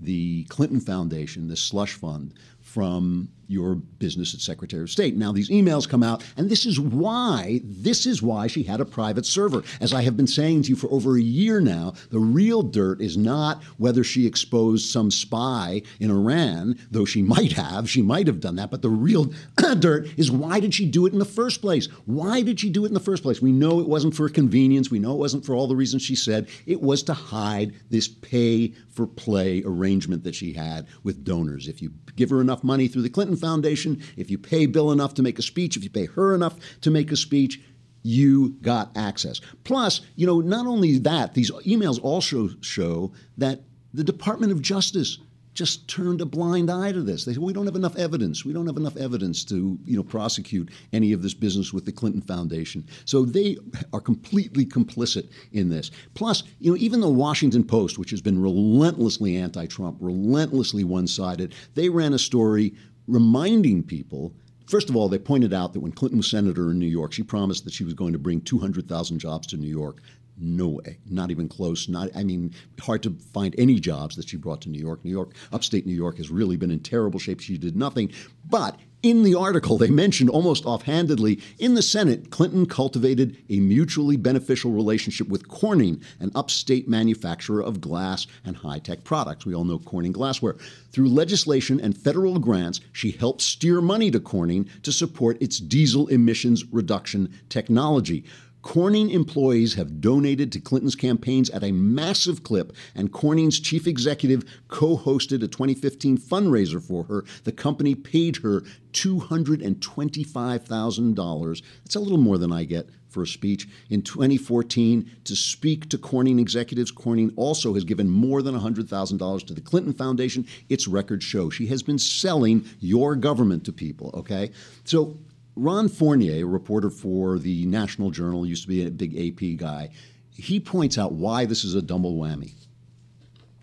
the 0.00 0.44
Clinton 0.44 0.80
Foundation, 0.80 1.48
the 1.48 1.56
slush 1.56 1.94
fund, 1.94 2.34
from 2.60 3.28
your 3.46 3.74
business 3.74 4.34
at 4.34 4.40
Secretary 4.40 4.82
of 4.82 4.90
State. 4.90 5.16
Now 5.16 5.32
these 5.32 5.50
emails 5.50 5.88
come 5.88 6.02
out, 6.02 6.24
and 6.36 6.50
this 6.50 6.66
is 6.66 6.78
why 6.80 7.60
this 7.64 8.06
is 8.06 8.22
why 8.22 8.46
she 8.46 8.62
had 8.62 8.80
a 8.80 8.84
private 8.84 9.26
server. 9.26 9.62
As 9.80 9.92
I 9.92 10.02
have 10.02 10.16
been 10.16 10.26
saying 10.26 10.62
to 10.62 10.70
you 10.70 10.76
for 10.76 10.90
over 10.90 11.16
a 11.16 11.22
year 11.22 11.60
now, 11.60 11.94
the 12.10 12.18
real 12.18 12.62
dirt 12.62 13.00
is 13.00 13.16
not 13.16 13.62
whether 13.78 14.04
she 14.04 14.26
exposed 14.26 14.90
some 14.90 15.10
spy 15.10 15.82
in 16.00 16.10
Iran, 16.10 16.78
though 16.90 17.04
she 17.04 17.22
might 17.22 17.52
have, 17.52 17.88
she 17.88 18.02
might 18.02 18.26
have 18.26 18.40
done 18.40 18.56
that, 18.56 18.70
but 18.70 18.82
the 18.82 18.90
real 18.90 19.32
dirt 19.78 20.08
is 20.16 20.30
why 20.30 20.60
did 20.60 20.74
she 20.74 20.86
do 20.86 21.06
it 21.06 21.12
in 21.12 21.18
the 21.18 21.24
first 21.24 21.60
place? 21.60 21.86
Why 22.06 22.42
did 22.42 22.60
she 22.60 22.70
do 22.70 22.84
it 22.84 22.88
in 22.88 22.94
the 22.94 23.00
first 23.00 23.22
place? 23.22 23.40
We 23.40 23.52
know 23.52 23.80
it 23.80 23.88
wasn't 23.88 24.14
for 24.14 24.28
convenience, 24.28 24.90
we 24.90 24.98
know 24.98 25.12
it 25.12 25.18
wasn't 25.18 25.44
for 25.44 25.54
all 25.54 25.66
the 25.66 25.76
reasons 25.76 26.02
she 26.02 26.16
said. 26.16 26.48
It 26.66 26.80
was 26.80 27.02
to 27.04 27.14
hide 27.14 27.74
this 27.90 28.08
pay 28.08 28.74
for 28.90 29.06
play 29.06 29.62
arrangement 29.64 30.24
that 30.24 30.34
she 30.34 30.52
had 30.52 30.86
with 31.02 31.24
donors. 31.24 31.68
If 31.68 31.82
you 31.82 31.92
give 32.16 32.30
her 32.30 32.40
enough 32.40 32.62
money 32.62 32.88
through 32.88 33.02
the 33.02 33.10
Clinton 33.10 33.33
Foundation, 33.36 34.02
if 34.16 34.30
you 34.30 34.38
pay 34.38 34.66
Bill 34.66 34.92
enough 34.92 35.14
to 35.14 35.22
make 35.22 35.38
a 35.38 35.42
speech, 35.42 35.76
if 35.76 35.84
you 35.84 35.90
pay 35.90 36.06
her 36.06 36.34
enough 36.34 36.58
to 36.82 36.90
make 36.90 37.12
a 37.12 37.16
speech, 37.16 37.60
you 38.02 38.50
got 38.60 38.90
access. 38.96 39.40
Plus, 39.64 40.02
you 40.16 40.26
know, 40.26 40.40
not 40.40 40.66
only 40.66 40.98
that, 40.98 41.34
these 41.34 41.50
emails 41.50 41.98
also 42.02 42.50
show 42.60 43.12
that 43.38 43.62
the 43.94 44.04
Department 44.04 44.52
of 44.52 44.60
Justice 44.60 45.18
just 45.54 45.86
turned 45.86 46.20
a 46.20 46.26
blind 46.26 46.68
eye 46.68 46.90
to 46.90 47.00
this. 47.00 47.24
They 47.24 47.32
said, 47.32 47.40
we 47.40 47.52
don't 47.52 47.66
have 47.66 47.76
enough 47.76 47.96
evidence. 47.96 48.44
We 48.44 48.52
don't 48.52 48.66
have 48.66 48.76
enough 48.76 48.96
evidence 48.96 49.44
to, 49.44 49.78
you 49.84 49.96
know, 49.96 50.02
prosecute 50.02 50.68
any 50.92 51.12
of 51.12 51.22
this 51.22 51.32
business 51.32 51.72
with 51.72 51.84
the 51.84 51.92
Clinton 51.92 52.20
Foundation. 52.20 52.84
So 53.04 53.24
they 53.24 53.56
are 53.92 54.00
completely 54.00 54.66
complicit 54.66 55.30
in 55.52 55.70
this. 55.70 55.92
Plus, 56.14 56.42
you 56.58 56.72
know, 56.72 56.76
even 56.76 57.00
the 57.00 57.08
Washington 57.08 57.62
Post, 57.62 58.00
which 58.00 58.10
has 58.10 58.20
been 58.20 58.42
relentlessly 58.42 59.36
anti-Trump, 59.36 59.96
relentlessly 60.00 60.82
one-sided, 60.82 61.54
they 61.76 61.88
ran 61.88 62.14
a 62.14 62.18
story 62.18 62.74
reminding 63.06 63.82
people 63.82 64.34
First 64.66 64.88
of 64.88 64.96
all, 64.96 65.10
they 65.10 65.18
pointed 65.18 65.52
out 65.52 65.74
that 65.74 65.80
when 65.80 65.92
Clinton 65.92 66.18
was 66.18 66.30
senator 66.30 66.70
in 66.70 66.78
New 66.78 66.86
York, 66.86 67.12
she 67.12 67.22
promised 67.22 67.64
that 67.64 67.72
she 67.74 67.84
was 67.84 67.92
going 67.92 68.14
to 68.14 68.18
bring 68.18 68.40
200,000 68.40 69.18
jobs 69.18 69.46
to 69.48 69.58
New 69.58 69.68
York. 69.68 70.00
No 70.36 70.68
way, 70.68 70.98
not 71.08 71.30
even 71.30 71.48
close. 71.48 71.88
Not, 71.88 72.10
I 72.14 72.24
mean, 72.24 72.54
hard 72.80 73.02
to 73.04 73.16
find 73.32 73.54
any 73.56 73.78
jobs 73.78 74.16
that 74.16 74.28
she 74.28 74.36
brought 74.36 74.60
to 74.62 74.68
New 74.68 74.80
York. 74.80 75.04
New 75.04 75.10
York, 75.10 75.34
upstate 75.52 75.86
New 75.86 75.94
York, 75.94 76.16
has 76.16 76.30
really 76.30 76.56
been 76.56 76.70
in 76.70 76.80
terrible 76.80 77.20
shape. 77.20 77.40
She 77.40 77.56
did 77.56 77.76
nothing. 77.76 78.10
But 78.48 78.76
in 79.04 79.22
the 79.22 79.34
article, 79.34 79.76
they 79.76 79.90
mentioned 79.90 80.30
almost 80.30 80.64
offhandedly 80.64 81.38
in 81.58 81.74
the 81.74 81.82
Senate, 81.82 82.30
Clinton 82.30 82.64
cultivated 82.64 83.36
a 83.50 83.60
mutually 83.60 84.16
beneficial 84.16 84.72
relationship 84.72 85.28
with 85.28 85.46
Corning, 85.46 86.02
an 86.20 86.32
upstate 86.34 86.88
manufacturer 86.88 87.62
of 87.62 87.82
glass 87.82 88.26
and 88.46 88.56
high 88.56 88.78
tech 88.78 89.04
products. 89.04 89.44
We 89.44 89.54
all 89.54 89.64
know 89.64 89.78
Corning 89.78 90.12
glassware. 90.12 90.56
Through 90.90 91.10
legislation 91.10 91.80
and 91.80 91.94
federal 91.96 92.38
grants, 92.38 92.80
she 92.92 93.10
helped 93.10 93.42
steer 93.42 93.82
money 93.82 94.10
to 94.10 94.20
Corning 94.20 94.70
to 94.82 94.90
support 94.90 95.40
its 95.42 95.58
diesel 95.58 96.06
emissions 96.08 96.64
reduction 96.72 97.30
technology. 97.50 98.24
Corning 98.64 99.10
employees 99.10 99.74
have 99.74 100.00
donated 100.00 100.50
to 100.50 100.58
Clinton's 100.58 100.94
campaigns 100.94 101.50
at 101.50 101.62
a 101.62 101.70
massive 101.70 102.42
clip, 102.42 102.72
and 102.94 103.12
Corning's 103.12 103.60
chief 103.60 103.86
executive 103.86 104.42
co 104.68 104.96
hosted 104.96 105.44
a 105.44 105.48
2015 105.48 106.16
fundraiser 106.16 106.82
for 106.82 107.04
her. 107.04 107.26
The 107.44 107.52
company 107.52 107.94
paid 107.94 108.36
her 108.36 108.62
$225,000. 108.92 111.62
That's 111.84 111.94
a 111.94 112.00
little 112.00 112.16
more 112.16 112.38
than 112.38 112.52
I 112.52 112.64
get 112.64 112.88
for 113.10 113.24
a 113.24 113.26
speech. 113.26 113.68
In 113.90 114.00
2014, 114.00 115.10
to 115.24 115.36
speak 115.36 115.90
to 115.90 115.98
Corning 115.98 116.38
executives, 116.38 116.90
Corning 116.90 117.34
also 117.36 117.74
has 117.74 117.84
given 117.84 118.08
more 118.08 118.40
than 118.40 118.58
$100,000 118.58 119.46
to 119.46 119.52
the 119.52 119.60
Clinton 119.60 119.92
Foundation. 119.92 120.46
Its 120.70 120.88
records 120.88 121.22
show 121.22 121.50
she 121.50 121.66
has 121.66 121.82
been 121.82 121.98
selling 121.98 122.64
your 122.80 123.14
government 123.14 123.66
to 123.66 123.72
people, 123.72 124.10
okay? 124.14 124.52
So 124.84 125.18
Ron 125.56 125.88
Fournier, 125.88 126.42
a 126.42 126.44
reporter 126.44 126.90
for 126.90 127.38
the 127.38 127.66
National 127.66 128.10
Journal, 128.10 128.44
used 128.44 128.62
to 128.62 128.68
be 128.68 128.86
a 128.86 128.90
big 128.90 129.16
AP 129.16 129.58
guy, 129.58 129.90
he 130.32 130.58
points 130.58 130.98
out 130.98 131.12
why 131.12 131.44
this 131.44 131.64
is 131.64 131.74
a 131.74 131.82
double 131.82 132.16
whammy. 132.16 132.52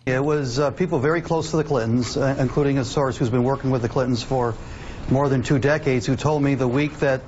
It 0.06 0.24
was 0.24 0.58
uh, 0.58 0.70
people 0.70 0.98
very 0.98 1.20
close 1.20 1.50
to 1.50 1.58
the 1.58 1.64
Clintons, 1.64 2.16
uh, 2.16 2.36
including 2.38 2.78
a 2.78 2.84
source 2.84 3.16
who's 3.16 3.30
been 3.30 3.44
working 3.44 3.70
with 3.70 3.82
the 3.82 3.88
Clintons 3.88 4.22
for 4.22 4.54
more 5.10 5.28
than 5.28 5.42
two 5.42 5.58
decades, 5.58 6.06
who 6.06 6.16
told 6.16 6.42
me 6.42 6.54
the 6.54 6.66
week 6.66 6.98
that 7.00 7.20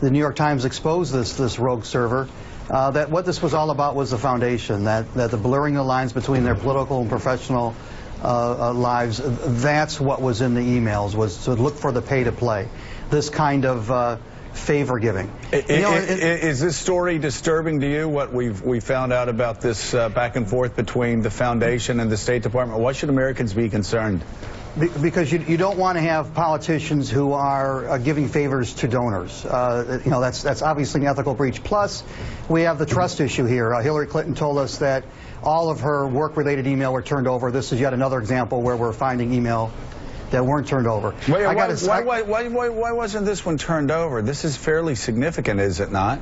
the 0.00 0.10
New 0.10 0.18
York 0.18 0.36
Times 0.36 0.64
exposed 0.64 1.12
this 1.12 1.34
this 1.34 1.58
rogue 1.58 1.84
server 1.84 2.28
uh, 2.68 2.90
that 2.90 3.10
what 3.10 3.24
this 3.24 3.40
was 3.40 3.54
all 3.54 3.70
about 3.70 3.94
was 3.94 4.10
the 4.10 4.18
foundation, 4.18 4.84
that, 4.84 5.12
that 5.14 5.30
the 5.30 5.36
blurring 5.36 5.74
the 5.74 5.82
lines 5.82 6.12
between 6.12 6.42
their 6.42 6.54
political 6.54 7.00
and 7.00 7.08
professional 7.08 7.74
uh, 8.22 8.70
uh, 8.70 8.72
lives, 8.72 9.20
that's 9.22 10.00
what 10.00 10.20
was 10.20 10.40
in 10.40 10.54
the 10.54 10.60
emails, 10.60 11.14
was 11.14 11.44
to 11.44 11.54
look 11.54 11.76
for 11.76 11.92
the 11.92 12.02
pay 12.02 12.24
to 12.24 12.32
play 12.32 12.68
this 13.10 13.30
kind 13.30 13.64
of 13.64 13.90
uh, 13.90 14.16
favor 14.52 14.98
giving. 14.98 15.30
You 15.52 15.80
know, 15.80 15.94
is 15.94 16.60
this 16.60 16.76
story 16.76 17.18
disturbing 17.18 17.80
to 17.80 17.88
you? 17.88 18.08
What 18.08 18.32
we've 18.32 18.60
we 18.62 18.80
found 18.80 19.12
out 19.12 19.28
about 19.28 19.60
this 19.60 19.94
uh, 19.94 20.08
back 20.08 20.36
and 20.36 20.48
forth 20.48 20.76
between 20.76 21.22
the 21.22 21.30
foundation 21.30 22.00
and 22.00 22.10
the 22.10 22.16
State 22.16 22.42
Department? 22.42 22.80
Why 22.80 22.92
should 22.92 23.10
Americans 23.10 23.54
be 23.54 23.68
concerned? 23.68 24.24
because 25.00 25.32
you, 25.32 25.38
you 25.38 25.56
don't 25.56 25.78
want 25.78 25.96
to 25.96 26.02
have 26.02 26.34
politicians 26.34 27.10
who 27.10 27.32
are 27.32 27.88
uh, 27.88 27.98
giving 27.98 28.28
favors 28.28 28.74
to 28.74 28.88
donors. 28.88 29.44
Uh, 29.44 30.02
you 30.04 30.10
know, 30.10 30.20
that's, 30.20 30.42
that's 30.42 30.60
obviously 30.60 31.00
an 31.00 31.06
ethical 31.06 31.34
breach. 31.34 31.64
Plus, 31.64 32.04
we 32.48 32.62
have 32.62 32.78
the 32.78 32.84
trust 32.84 33.20
issue 33.20 33.46
here. 33.46 33.72
Uh, 33.72 33.82
Hillary 33.82 34.06
Clinton 34.06 34.34
told 34.34 34.58
us 34.58 34.78
that 34.78 35.04
all 35.46 35.70
of 35.70 35.80
her 35.80 36.06
work-related 36.08 36.66
email 36.66 36.92
were 36.92 37.02
turned 37.02 37.28
over. 37.28 37.52
This 37.52 37.72
is 37.72 37.80
yet 37.80 37.94
another 37.94 38.18
example 38.18 38.62
where 38.62 38.76
we're 38.76 38.92
finding 38.92 39.32
email 39.32 39.72
that 40.32 40.44
weren't 40.44 40.66
turned 40.66 40.88
over. 40.88 41.14
Wait, 41.28 41.46
why, 41.46 42.02
why, 42.02 42.22
why, 42.22 42.48
why, 42.48 42.68
why 42.68 42.92
wasn't 42.92 43.24
this 43.24 43.46
one 43.46 43.56
turned 43.56 43.92
over? 43.92 44.22
This 44.22 44.44
is 44.44 44.56
fairly 44.56 44.96
significant, 44.96 45.60
is 45.60 45.78
it 45.78 45.92
not? 45.92 46.20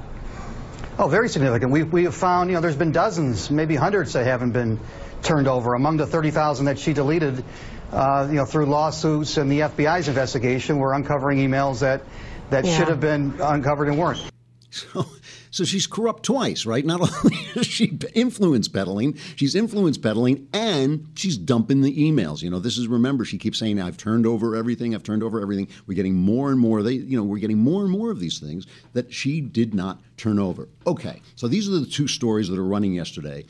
Oh, 0.99 1.09
very 1.09 1.31
significant. 1.31 1.73
We, 1.73 1.85
we 1.85 2.04
have 2.04 2.14
found, 2.14 2.50
you 2.50 2.54
know, 2.54 2.61
there's 2.61 2.76
been 2.76 2.93
dozens, 2.93 3.50
maybe 3.50 3.76
hundreds 3.76 4.12
that 4.12 4.26
haven't 4.26 4.52
been 4.52 4.78
turned 5.23 5.49
over. 5.49 5.73
Among 5.73 5.97
the 5.97 6.07
30,000 6.07 6.66
that 6.66 6.78
she 6.78 6.93
deleted, 6.93 7.43
uh, 7.93 8.26
you 8.28 8.37
know, 8.37 8.45
through 8.45 8.66
lawsuits 8.66 9.38
and 9.38 9.50
the 9.50 9.61
FBI's 9.61 10.07
investigation, 10.07 10.78
we're 10.78 10.93
uncovering 10.93 11.38
emails 11.38 11.81
that, 11.81 12.02
that 12.50 12.66
yeah. 12.66 12.76
should 12.76 12.88
have 12.88 13.00
been 13.00 13.40
uncovered 13.40 13.88
and 13.88 13.99
weren't. 13.99 14.21
So, 14.71 15.07
so 15.54 15.62
she's 15.62 15.87
corrupt 15.87 16.25
twice, 16.25 16.66
right? 16.66 16.84
Not 16.84 17.00
only 17.25 17.37
is 17.54 17.68
she 17.68 17.96
influence 18.12 18.66
peddling, 18.66 19.16
she's 19.37 19.54
influence 19.54 19.96
peddling 19.96 20.49
and 20.52 21.06
she's 21.14 21.37
dumping 21.37 21.82
the 21.82 21.96
emails. 21.96 22.42
You 22.42 22.50
know, 22.50 22.58
this 22.58 22.76
is 22.76 22.88
remember 22.88 23.25
she 23.25 23.38
keeps 23.38 23.61
saying 23.61 23.80
I've 23.80 23.96
turned 23.96 24.26
over 24.26 24.56
everything, 24.56 24.96
I've 24.96 25.04
turned 25.04 25.23
over 25.23 25.40
everything. 25.40 25.68
We're 25.87 25.94
getting 25.94 26.16
more 26.16 26.50
and 26.50 26.58
more 26.58 26.82
they 26.82 26.94
you 26.94 27.16
know, 27.16 27.23
we're 27.23 27.38
getting 27.38 27.58
more 27.58 27.82
and 27.82 27.90
more 27.92 28.11
of 28.11 28.18
these 28.18 28.40
things 28.40 28.66
that 28.94 29.12
she 29.12 29.40
did 29.40 29.75
not 29.75 30.02
turn 30.16 30.40
over. 30.40 30.68
Okay. 30.88 31.23
So 31.37 31.46
these 31.46 31.68
are 31.68 31.78
the 31.78 31.87
two 31.87 32.08
stories 32.08 32.49
that 32.49 32.58
are 32.58 32.64
running 32.64 32.92
yesterday. 32.92 33.44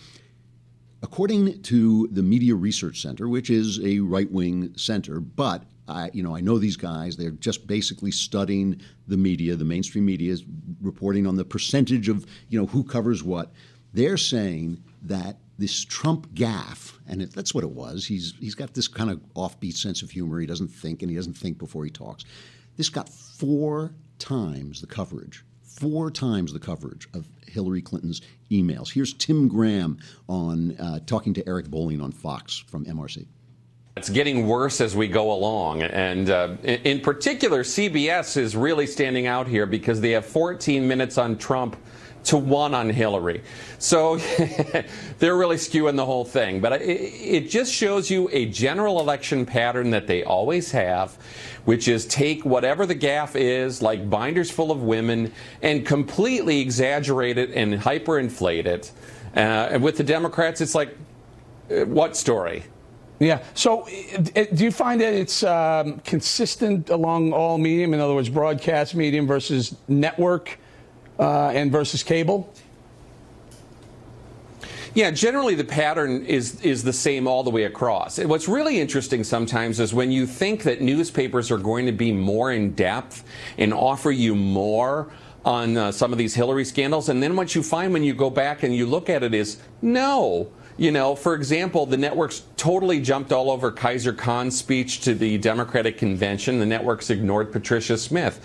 According 1.03 1.63
to 1.63 2.09
the 2.13 2.23
Media 2.23 2.55
Research 2.55 3.01
Center, 3.01 3.31
which 3.31 3.49
is 3.49 3.83
a 3.83 4.01
right-wing 4.01 4.75
center, 4.77 5.21
but 5.21 5.63
I, 5.87 6.11
you 6.13 6.23
know, 6.23 6.35
I 6.35 6.41
know 6.41 6.59
these 6.59 6.77
guys. 6.77 7.17
They're 7.17 7.31
just 7.31 7.67
basically 7.67 8.11
studying 8.11 8.81
the 9.07 9.17
media. 9.17 9.57
The 9.57 9.65
mainstream 9.65 10.07
media 10.07 10.33
is 10.33 10.45
reporting 10.81 11.27
on 11.27 11.37
the 11.37 11.45
percentage 11.45 12.09
of, 12.09 12.27
you 12.49 12.59
know, 12.59 12.67
who 12.67 12.85
covers 12.85 13.23
what. 13.23 13.53
They're 13.93 14.17
saying 14.17 14.83
that 15.03 15.39
this 15.59 15.85
Trump 15.85 16.35
gaffe, 16.35 16.95
and 17.07 17.23
it, 17.23 17.33
that's 17.33 17.55
what 17.55 17.65
it 17.65 17.71
was. 17.71 18.07
He's 18.07 18.35
he's 18.41 18.55
got 18.55 18.75
this 18.75 18.89
kind 18.89 19.11
of 19.11 19.21
offbeat 19.35 19.75
sense 19.75 20.03
of 20.03 20.11
humor. 20.11 20.41
He 20.41 20.47
doesn't 20.47 20.69
think, 20.69 21.03
and 21.03 21.11
he 21.11 21.17
doesn't 21.17 21.37
think 21.37 21.59
before 21.59 21.85
he 21.85 21.91
talks. 21.91 22.25
This 22.77 22.89
got 22.89 23.09
four 23.09 23.95
times 24.19 24.81
the 24.81 24.87
coverage. 24.87 25.45
Four 25.63 26.11
times 26.11 26.53
the 26.53 26.61
coverage 26.61 27.09
of 27.15 27.29
Hillary 27.47 27.83
Clinton's 27.83 28.21
emails. 28.51 28.93
Here's 28.93 29.13
Tim 29.13 29.49
Graham 29.49 29.99
on 30.29 30.77
uh, 30.77 31.01
talking 31.07 31.35
to 31.35 31.49
Eric 31.49 31.69
Bolling 31.69 32.01
on 32.01 32.13
Fox 32.13 32.59
from 32.59 32.85
MRC. 32.85 33.27
It's 33.97 34.09
getting 34.09 34.49
worse 34.49 34.81
as 34.81 34.97
we 34.97 35.07
go 35.07 35.31
along. 35.31 35.83
And 35.83 36.29
uh, 36.29 36.57
in 36.65 37.01
particular, 37.01 37.63
CBS 37.63 38.37
is 38.37 38.57
really 38.57 38.89
standing 38.89 39.29
out 39.29 39.47
here 39.47 39.67
because 39.67 40.01
they 40.01 40.11
have 40.11 40.27
14 40.27 40.87
minutes 40.87 41.17
on 41.17 41.39
Trump 41.39 41.77
to 42.25 42.37
one 42.37 42.75
on 42.75 42.91
Hillary. 42.91 43.45
So 43.79 44.17
they're 45.19 45.37
really 45.37 45.57
skewing 45.57 45.95
the 45.95 46.05
whole 46.05 46.25
thing. 46.25 46.61
But 46.61 46.83
it, 46.83 46.87
it, 46.87 47.51
just 47.51 47.73
shows 47.73 48.11
you 48.11 48.29
a 48.33 48.47
general 48.47 48.99
election 48.99 49.47
pattern 49.47 49.91
that 49.91 50.09
they 50.09 50.25
always 50.25 50.73
have, 50.73 51.17
which 51.65 51.87
is 51.87 52.05
take 52.07 52.45
whatever 52.45 52.87
the 52.87 52.97
gaffe 52.97 53.37
is, 53.37 53.81
like 53.81 54.11
binders 54.11 54.51
full 54.51 54.73
of 54.73 54.83
women, 54.83 55.33
and 55.63 55.87
completely 55.87 56.61
exaggerate 56.61 57.39
it 57.39 57.53
and 57.53 57.75
hyperinflate 57.75 58.67
it. 58.67 58.91
Uh, 59.37 59.69
and 59.71 59.85
with 59.85 59.97
the 59.97 60.05
Democrats, 60.05 60.61
it's 60.61 60.75
like, 60.75 60.97
uh, 61.71 61.85
what 61.85 62.17
story? 62.17 62.65
Yeah. 63.21 63.43
So, 63.55 63.87
do 63.87 64.65
you 64.65 64.73
find 64.73 65.01
that 65.01 65.15
it's 65.15 65.45
um, 65.45 66.01
consistent 66.01 66.91
along 66.91 67.33
all 67.33 67.59
medium? 67.59 67.95
In 67.95 68.01
other 68.01 68.15
words, 68.15 68.29
broadcast 68.29 68.95
medium 68.95 69.27
versus 69.27 69.77
network 69.87 70.59
uh, 71.19 71.51
and 71.51 71.71
versus 71.71 72.03
cable? 72.03 72.53
Yeah, 74.95 75.11
generally 75.11 75.57
the 75.57 75.65
pattern 75.65 76.25
is 76.25 76.61
is 76.61 76.85
the 76.85 76.93
same 76.93 77.27
all 77.27 77.43
the 77.43 77.51
way 77.51 77.65
across. 77.65 78.19
What's 78.19 78.49
really 78.49 78.81
interesting 78.81 79.25
sometimes 79.25 79.81
is 79.81 79.93
when 79.93 80.13
you 80.13 80.25
think 80.25 80.63
that 80.65 80.81
newspapers 80.81 81.51
are 81.51 81.59
going 81.59 81.87
to 81.87 81.93
be 81.93 82.13
more 82.13 82.53
in 82.53 82.75
depth 82.75 83.25
and 83.59 83.75
offer 83.75 84.13
you 84.13 84.37
more 84.37 85.11
on 85.45 85.77
uh, 85.77 85.93
some 85.93 86.13
of 86.13 86.19
these 86.19 86.35
Hillary 86.35 86.65
scandals, 86.65 87.09
and 87.09 87.23
then 87.23 87.35
what 87.35 87.55
you 87.55 87.63
find 87.63 87.93
when 87.93 88.05
you 88.05 88.15
go 88.15 88.31
back 88.31 88.63
and 88.63 88.75
you 88.75 88.87
look 88.87 89.11
at 89.11 89.23
it 89.23 89.35
is 89.35 89.59
no 89.83 90.49
you 90.77 90.91
know, 90.91 91.15
for 91.15 91.35
example, 91.35 91.87
the 91.87 91.97
networks 91.97 92.43
totally 92.57 93.01
jumped 93.01 93.33
all 93.33 93.51
over 93.51 93.71
Khizr 93.71 94.17
Khan's 94.17 94.59
speech 94.59 95.01
to 95.01 95.15
the 95.15 95.39
Democratic 95.39 95.99
convention. 95.99 96.59
The 96.59 96.67
networks 96.67 97.11
ignored 97.11 97.53
Patricia 97.53 97.97
Smith. 97.97 98.45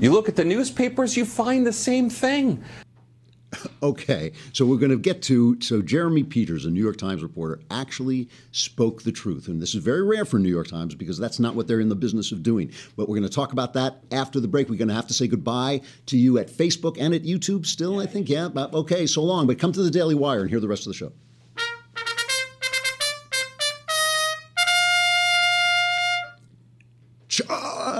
You 0.00 0.12
look 0.12 0.28
at 0.28 0.36
the 0.36 0.44
newspapers, 0.44 1.16
you 1.16 1.24
find 1.24 1.66
the 1.66 1.72
same 1.72 2.10
thing. 2.10 2.64
Okay, 3.82 4.32
so 4.52 4.66
we're 4.66 4.76
going 4.76 4.90
to 4.90 4.98
get 4.98 5.22
to. 5.22 5.58
So, 5.60 5.80
Jeremy 5.80 6.22
Peters, 6.24 6.64
a 6.64 6.70
New 6.70 6.82
York 6.82 6.96
Times 6.96 7.22
reporter, 7.22 7.60
actually 7.70 8.28
spoke 8.50 9.02
the 9.02 9.12
truth. 9.12 9.48
And 9.48 9.62
this 9.62 9.74
is 9.74 9.82
very 9.82 10.02
rare 10.02 10.24
for 10.24 10.38
New 10.38 10.50
York 10.50 10.66
Times 10.66 10.94
because 10.94 11.16
that's 11.16 11.38
not 11.38 11.54
what 11.54 11.66
they're 11.66 11.80
in 11.80 11.88
the 11.88 11.96
business 11.96 12.32
of 12.32 12.42
doing. 12.42 12.72
But 12.96 13.08
we're 13.08 13.16
going 13.16 13.28
to 13.28 13.34
talk 13.34 13.52
about 13.52 13.72
that 13.74 14.02
after 14.10 14.40
the 14.40 14.48
break. 14.48 14.68
We're 14.68 14.76
going 14.76 14.88
to 14.88 14.94
have 14.94 15.06
to 15.06 15.14
say 15.14 15.28
goodbye 15.28 15.80
to 16.06 16.18
you 16.18 16.38
at 16.38 16.50
Facebook 16.50 16.96
and 17.00 17.14
at 17.14 17.22
YouTube 17.22 17.66
still, 17.66 18.00
I 18.00 18.06
think. 18.06 18.28
Yeah, 18.28 18.48
okay, 18.56 19.06
so 19.06 19.22
long. 19.22 19.46
But 19.46 19.58
come 19.58 19.72
to 19.72 19.82
the 19.82 19.90
Daily 19.90 20.14
Wire 20.14 20.40
and 20.40 20.50
hear 20.50 20.60
the 20.60 20.68
rest 20.68 20.86
of 20.86 20.92
the 20.92 20.98
show. 20.98 21.12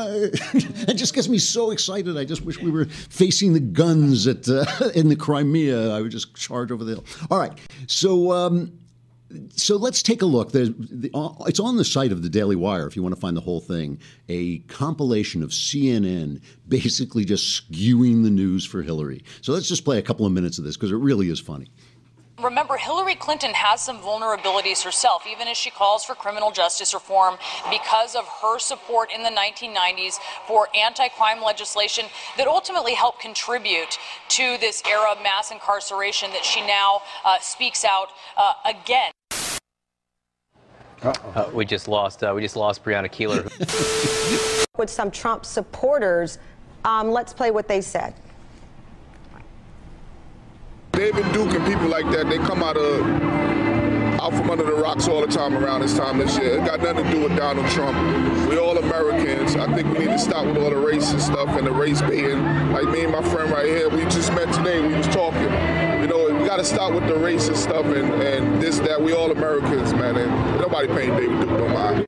it 0.55 0.95
just 0.95 1.15
gets 1.15 1.29
me 1.29 1.39
so 1.39 1.71
excited. 1.71 2.17
I 2.17 2.25
just 2.25 2.43
wish 2.43 2.59
we 2.61 2.71
were 2.71 2.87
facing 2.87 3.53
the 3.53 3.61
guns 3.61 4.27
at 4.27 4.49
uh, 4.49 4.65
in 4.95 5.09
the 5.09 5.17
Crimea. 5.17 5.95
I 5.95 6.01
would 6.01 6.11
just 6.11 6.35
charge 6.35 6.73
over 6.73 6.85
the 6.85 6.95
hill. 6.95 7.05
All 7.31 7.39
right, 7.39 7.59
so. 7.87 8.33
Um, 8.33 8.73
so 9.51 9.77
let's 9.77 10.03
take 10.03 10.23
a 10.23 10.27
look. 10.27 10.53
The, 10.53 10.75
it's 11.47 11.61
on 11.61 11.77
the 11.77 11.85
site 11.85 12.13
of 12.13 12.23
the 12.23 12.31
Daily 12.31 12.57
Wire 12.57 12.87
if 12.87 12.97
you 12.97 13.03
want 13.03 13.15
to 13.15 13.21
find 13.21 13.37
the 13.37 13.43
whole 13.43 13.61
thing. 13.61 14.01
A 14.31 14.61
compilation 14.61 15.43
of 15.43 15.51
CNN 15.51 16.41
basically 16.67 17.27
just 17.27 17.71
skewing 17.71 18.23
the 18.23 18.31
news 18.31 18.65
for 18.65 18.83
Hillary. 18.83 19.23
So 19.43 19.53
let's 19.53 19.69
just 19.69 19.85
play 19.85 19.99
a 19.99 20.03
couple 20.03 20.25
of 20.25 20.33
minutes 20.33 20.59
of 20.59 20.65
this 20.65 20.79
because 20.79 20.93
it 20.93 20.97
really 20.97 21.29
is 21.29 21.41
funny. 21.41 21.69
Remember, 22.39 22.77
Hillary 22.77 23.17
Clinton 23.17 23.53
has 23.53 23.83
some 23.83 23.99
vulnerabilities 23.99 24.85
herself, 24.85 25.27
even 25.27 25.49
as 25.49 25.57
she 25.57 25.71
calls 25.71 26.05
for 26.05 26.15
criminal 26.15 26.53
justice 26.53 26.95
reform 26.95 27.37
because 27.69 28.15
of 28.15 28.27
her 28.43 28.61
support 28.61 29.11
in 29.13 29.25
the 29.25 29.31
1990s 29.31 30.19
for 30.47 30.69
anti 30.77 31.09
crime 31.09 31.43
legislation 31.43 32.05
that 32.37 32.47
ultimately 32.47 32.95
helped 32.95 33.21
contribute 33.21 33.99
to 34.29 34.57
this 34.59 34.83
era 34.89 35.13
of 35.13 35.23
mass 35.23 35.51
incarceration 35.51 36.31
that 36.31 36.45
she 36.45 36.65
now 36.65 37.03
uh, 37.25 37.39
speaks 37.41 37.85
out 37.85 38.09
uh, 38.37 38.53
again. 38.65 39.11
Uh, 41.03 41.51
we 41.53 41.65
just 41.65 41.89
lost. 41.89 42.23
Uh, 42.23 42.33
we 42.35 42.41
just 42.41 42.57
lost 42.57 42.85
Brianna 42.85 43.11
Keilar. 43.11 43.49
With 44.79 44.91
some 44.91 45.11
Trump 45.11 45.45
supporters, 45.45 46.39
um, 46.85 47.11
let's 47.11 47.33
play 47.33 47.51
what 47.51 47.67
they 47.67 47.81
said. 47.81 48.15
David 50.99 51.33
Duke 51.33 51.55
and 51.55 51.65
people 51.65 51.87
like 51.87 52.11
that, 52.11 52.29
they 52.29 52.39
come 52.39 52.61
out 52.61 52.77
of 52.77 53.07
out 54.21 54.33
from 54.35 54.51
under 54.51 54.65
the 54.65 54.75
rocks 54.75 55.07
all 55.07 55.21
the 55.21 55.29
time 55.29 55.57
around 55.57 55.83
this 55.83 55.97
time 55.97 56.19
this 56.19 56.37
year. 56.37 56.59
It 56.59 56.67
got 56.67 56.81
nothing 56.81 57.05
to 57.05 57.11
do 57.13 57.23
with 57.23 57.37
Donald 57.37 57.69
Trump. 57.69 57.97
We 58.49 58.59
all 58.59 58.77
Americans. 58.77 59.55
I 59.55 59.73
think 59.77 59.93
we 59.93 60.01
need 60.01 60.11
to 60.11 60.19
stop 60.19 60.45
with 60.45 60.57
all 60.57 60.71
the 60.71 60.75
racist 60.75 61.21
stuff 61.21 61.51
and 61.51 61.65
the 61.65 61.71
race 61.71 62.03
baiting. 62.03 62.43
Like 62.73 62.89
me 62.89 63.05
and 63.05 63.13
my 63.13 63.23
friend 63.23 63.49
right 63.49 63.67
here, 63.67 63.89
we 63.89 64.03
just 64.07 64.33
met 64.33 64.53
today. 64.53 64.85
We 64.85 64.95
was 64.97 65.07
talking. 65.07 65.41
You 66.01 66.09
know, 66.09 66.37
we 66.37 66.45
got 66.45 66.57
to 66.57 66.65
stop 66.65 66.93
with 66.93 67.07
the 67.07 67.15
racist 67.15 67.59
stuff 67.59 67.87
and, 67.87 68.21
and 68.21 68.61
this, 68.61 68.81
that. 68.81 69.01
We 69.01 69.13
all 69.13 69.31
Americans, 69.31 69.95
man. 69.95 70.17
And 70.17 70.61
nobody 70.61 70.89
paying 70.89 71.11
David 71.11 71.39
Duke 71.39 71.51
no 71.61 71.69
mind. 71.69 72.08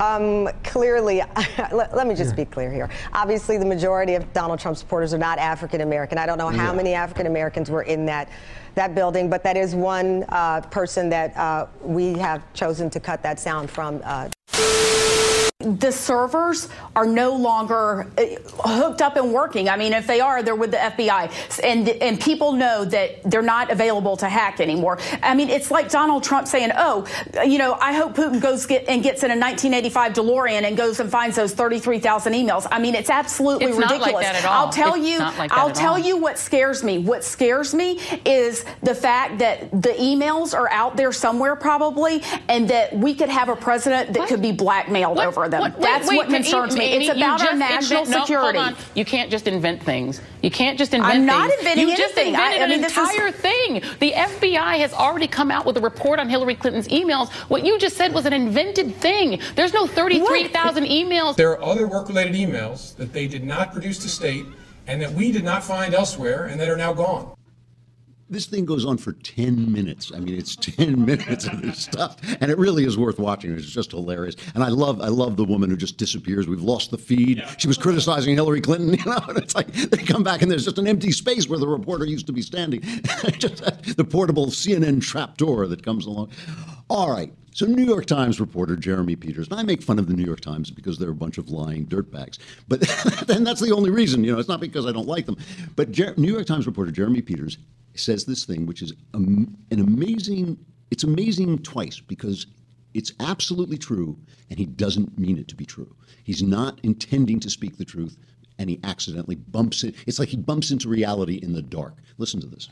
Um, 0.00 0.48
clearly, 0.62 1.22
let, 1.72 1.96
let, 1.96 2.06
me 2.06 2.14
just 2.14 2.36
be 2.36 2.44
clear 2.44 2.70
here. 2.70 2.90
Obviously, 3.12 3.56
the 3.56 3.64
majority 3.64 4.14
of 4.14 4.30
Donald 4.32 4.60
Trump 4.60 4.76
supporters 4.76 5.14
are 5.14 5.18
not 5.18 5.38
African 5.38 5.80
American. 5.80 6.18
I 6.18 6.26
don't 6.26 6.38
know 6.38 6.48
how 6.48 6.70
yeah. 6.70 6.76
many 6.76 6.94
African 6.94 7.26
Americans 7.26 7.70
were 7.70 7.82
in 7.82 8.06
that 8.06 8.28
that 8.74 8.94
building, 8.94 9.30
but 9.30 9.42
that 9.42 9.56
is 9.56 9.74
one 9.74 10.24
uh, 10.28 10.60
person 10.60 11.08
that 11.08 11.34
uh, 11.36 11.66
we 11.80 12.12
have 12.14 12.42
chosen 12.52 12.90
to 12.90 13.00
cut 13.00 13.22
that 13.22 13.40
sound 13.40 13.70
from. 13.70 14.02
Uh 14.04 15.15
the 15.60 15.90
servers 15.90 16.68
are 16.94 17.06
no 17.06 17.34
longer 17.34 18.06
uh, 18.18 18.68
hooked 18.68 19.00
up 19.00 19.16
and 19.16 19.32
working. 19.32 19.70
I 19.70 19.76
mean, 19.78 19.94
if 19.94 20.06
they 20.06 20.20
are, 20.20 20.42
they're 20.42 20.54
with 20.54 20.70
the 20.70 20.76
FBI, 20.76 21.60
and 21.64 21.88
and 21.88 22.20
people 22.20 22.52
know 22.52 22.84
that 22.84 23.22
they're 23.24 23.40
not 23.40 23.70
available 23.70 24.18
to 24.18 24.28
hack 24.28 24.60
anymore. 24.60 24.98
I 25.22 25.34
mean, 25.34 25.48
it's 25.48 25.70
like 25.70 25.90
Donald 25.90 26.22
Trump 26.22 26.46
saying, 26.46 26.72
"Oh, 26.76 27.06
you 27.46 27.56
know, 27.56 27.78
I 27.80 27.94
hope 27.94 28.14
Putin 28.14 28.40
goes 28.40 28.66
get 28.66 28.86
and 28.86 29.02
gets 29.02 29.22
in 29.22 29.30
a 29.30 29.38
1985 29.38 30.12
DeLorean 30.12 30.64
and 30.64 30.76
goes 30.76 31.00
and 31.00 31.10
finds 31.10 31.36
those 31.36 31.54
33,000 31.54 32.34
emails." 32.34 32.66
I 32.70 32.78
mean, 32.78 32.94
it's 32.94 33.08
absolutely 33.08 33.66
it's 33.66 33.78
ridiculous. 33.78 34.12
Like 34.12 34.24
that 34.24 34.34
at 34.36 34.44
all. 34.44 34.66
I'll 34.66 34.72
tell 34.72 34.94
it's 34.94 35.08
you, 35.08 35.18
like 35.20 35.52
I'll 35.52 35.72
tell 35.72 35.98
you 35.98 36.18
what 36.18 36.38
scares 36.38 36.84
me. 36.84 36.98
What 36.98 37.24
scares 37.24 37.74
me 37.74 37.98
is 38.26 38.66
the 38.82 38.94
fact 38.94 39.38
that 39.38 39.70
the 39.70 39.94
emails 39.98 40.52
are 40.52 40.70
out 40.70 40.98
there 40.98 41.12
somewhere, 41.12 41.56
probably, 41.56 42.22
and 42.50 42.68
that 42.68 42.94
we 42.94 43.14
could 43.14 43.30
have 43.30 43.48
a 43.48 43.56
president 43.56 44.12
that 44.12 44.20
what? 44.20 44.28
could 44.28 44.42
be 44.42 44.52
blackmailed 44.52 45.16
what? 45.16 45.26
over 45.26 45.45
them. 45.48 45.60
What? 45.60 45.80
That's 45.80 46.08
wait, 46.08 46.16
what 46.16 46.28
concerns 46.28 46.76
me. 46.76 46.92
It's 46.94 47.16
about 47.16 47.46
our 47.46 47.54
national 47.54 48.04
invent, 48.04 48.22
security. 48.22 48.58
No, 48.58 48.76
you 48.94 49.04
can't 49.04 49.30
just 49.30 49.46
invent 49.46 49.82
things. 49.82 50.20
You 50.42 50.50
can't 50.50 50.78
just 50.78 50.94
invent 50.94 51.14
I'm 51.14 51.26
not 51.26 51.48
things. 51.48 51.60
inventing 51.60 51.88
you 51.88 51.94
anything. 51.94 52.04
just 52.04 52.18
invented 52.18 52.62
I, 52.62 52.64
I 52.64 52.68
mean, 52.68 52.78
an 52.78 52.84
entire 52.84 53.28
is... 53.28 53.34
thing. 53.36 53.74
The 54.00 54.12
FBI 54.12 54.78
has 54.78 54.92
already 54.92 55.26
come 55.26 55.50
out 55.50 55.66
with 55.66 55.76
a 55.76 55.80
report 55.80 56.18
on 56.18 56.28
Hillary 56.28 56.54
Clinton's 56.54 56.88
emails. 56.88 57.30
What 57.48 57.64
you 57.64 57.78
just 57.78 57.96
said 57.96 58.12
was 58.12 58.26
an 58.26 58.32
invented 58.32 58.94
thing. 58.96 59.40
There's 59.54 59.72
no 59.72 59.86
33,000 59.86 60.84
emails. 60.84 61.36
There 61.36 61.50
are 61.50 61.62
other 61.62 61.86
work-related 61.86 62.34
emails 62.34 62.96
that 62.96 63.12
they 63.12 63.26
did 63.26 63.44
not 63.44 63.72
produce 63.72 63.98
to 63.98 64.08
state 64.08 64.46
and 64.86 65.02
that 65.02 65.12
we 65.12 65.32
did 65.32 65.44
not 65.44 65.64
find 65.64 65.94
elsewhere 65.94 66.46
and 66.46 66.60
that 66.60 66.68
are 66.68 66.76
now 66.76 66.92
gone. 66.92 67.36
This 68.28 68.46
thing 68.46 68.64
goes 68.64 68.84
on 68.84 68.98
for 68.98 69.12
10 69.12 69.72
minutes. 69.72 70.10
I 70.14 70.18
mean, 70.18 70.36
it's 70.36 70.56
10 70.60 71.04
minutes 71.04 71.46
of 71.46 71.62
this 71.62 71.78
stuff. 71.78 72.16
And 72.40 72.50
it 72.50 72.58
really 72.58 72.84
is 72.84 72.98
worth 72.98 73.18
watching. 73.18 73.52
It's 73.52 73.66
just 73.70 73.92
hilarious. 73.92 74.34
And 74.54 74.64
I 74.64 74.68
love 74.68 75.00
I 75.00 75.08
love 75.08 75.36
the 75.36 75.44
woman 75.44 75.70
who 75.70 75.76
just 75.76 75.96
disappears. 75.96 76.48
We've 76.48 76.62
lost 76.62 76.90
the 76.90 76.98
feed. 76.98 77.38
Yeah. 77.38 77.54
She 77.56 77.68
was 77.68 77.78
criticizing 77.78 78.34
Hillary 78.34 78.60
Clinton, 78.60 78.94
you 78.98 79.04
know, 79.04 79.20
and 79.28 79.38
it's 79.38 79.54
like 79.54 79.68
they 79.72 80.02
come 80.02 80.24
back 80.24 80.42
and 80.42 80.50
there's 80.50 80.64
just 80.64 80.78
an 80.78 80.86
empty 80.86 81.12
space 81.12 81.48
where 81.48 81.58
the 81.58 81.68
reporter 81.68 82.04
used 82.04 82.26
to 82.26 82.32
be 82.32 82.42
standing. 82.42 82.80
just 83.38 83.62
uh, 83.62 83.70
the 83.96 84.04
portable 84.04 84.46
CNN 84.46 85.00
trapdoor 85.00 85.66
that 85.68 85.84
comes 85.84 86.06
along. 86.06 86.30
All 86.88 87.10
right. 87.10 87.32
So, 87.52 87.64
New 87.64 87.86
York 87.86 88.04
Times 88.04 88.38
reporter 88.38 88.76
Jeremy 88.76 89.16
Peters, 89.16 89.48
and 89.48 89.58
I 89.58 89.62
make 89.62 89.82
fun 89.82 89.98
of 89.98 90.08
the 90.08 90.12
New 90.12 90.26
York 90.26 90.40
Times 90.40 90.70
because 90.70 90.98
they're 90.98 91.08
a 91.08 91.14
bunch 91.14 91.38
of 91.38 91.48
lying 91.48 91.86
dirtbags, 91.86 92.38
but 92.68 92.80
then 93.26 93.44
that's 93.44 93.62
the 93.62 93.72
only 93.72 93.88
reason. 93.88 94.22
You 94.22 94.32
know, 94.32 94.38
it's 94.38 94.48
not 94.48 94.60
because 94.60 94.84
I 94.84 94.92
don't 94.92 95.08
like 95.08 95.24
them. 95.24 95.38
But 95.74 95.90
Jer- 95.90 96.12
New 96.18 96.30
York 96.30 96.44
Times 96.44 96.66
reporter 96.66 96.90
Jeremy 96.90 97.22
Peters 97.22 97.56
says 97.96 98.24
this 98.24 98.44
thing, 98.44 98.66
which 98.66 98.82
is 98.82 98.92
an 99.14 99.56
amazing. 99.70 100.58
It's 100.90 101.04
amazing 101.04 101.58
twice 101.58 102.00
because 102.00 102.46
it's 102.94 103.12
absolutely 103.20 103.76
true, 103.78 104.18
and 104.50 104.58
he 104.58 104.66
doesn't 104.66 105.18
mean 105.18 105.38
it 105.38 105.48
to 105.48 105.56
be 105.56 105.66
true. 105.66 105.94
He's 106.24 106.42
not 106.42 106.80
intending 106.82 107.40
to 107.40 107.50
speak 107.50 107.76
the 107.76 107.84
truth, 107.84 108.16
and 108.58 108.70
he 108.70 108.80
accidentally 108.84 109.36
bumps 109.36 109.84
it. 109.84 109.94
It's 110.06 110.18
like 110.18 110.28
he 110.30 110.36
bumps 110.36 110.70
into 110.70 110.88
reality 110.88 111.40
in 111.42 111.52
the 111.52 111.62
dark. 111.62 111.96
Listen 112.18 112.40
to 112.40 112.46
this. 112.46 112.68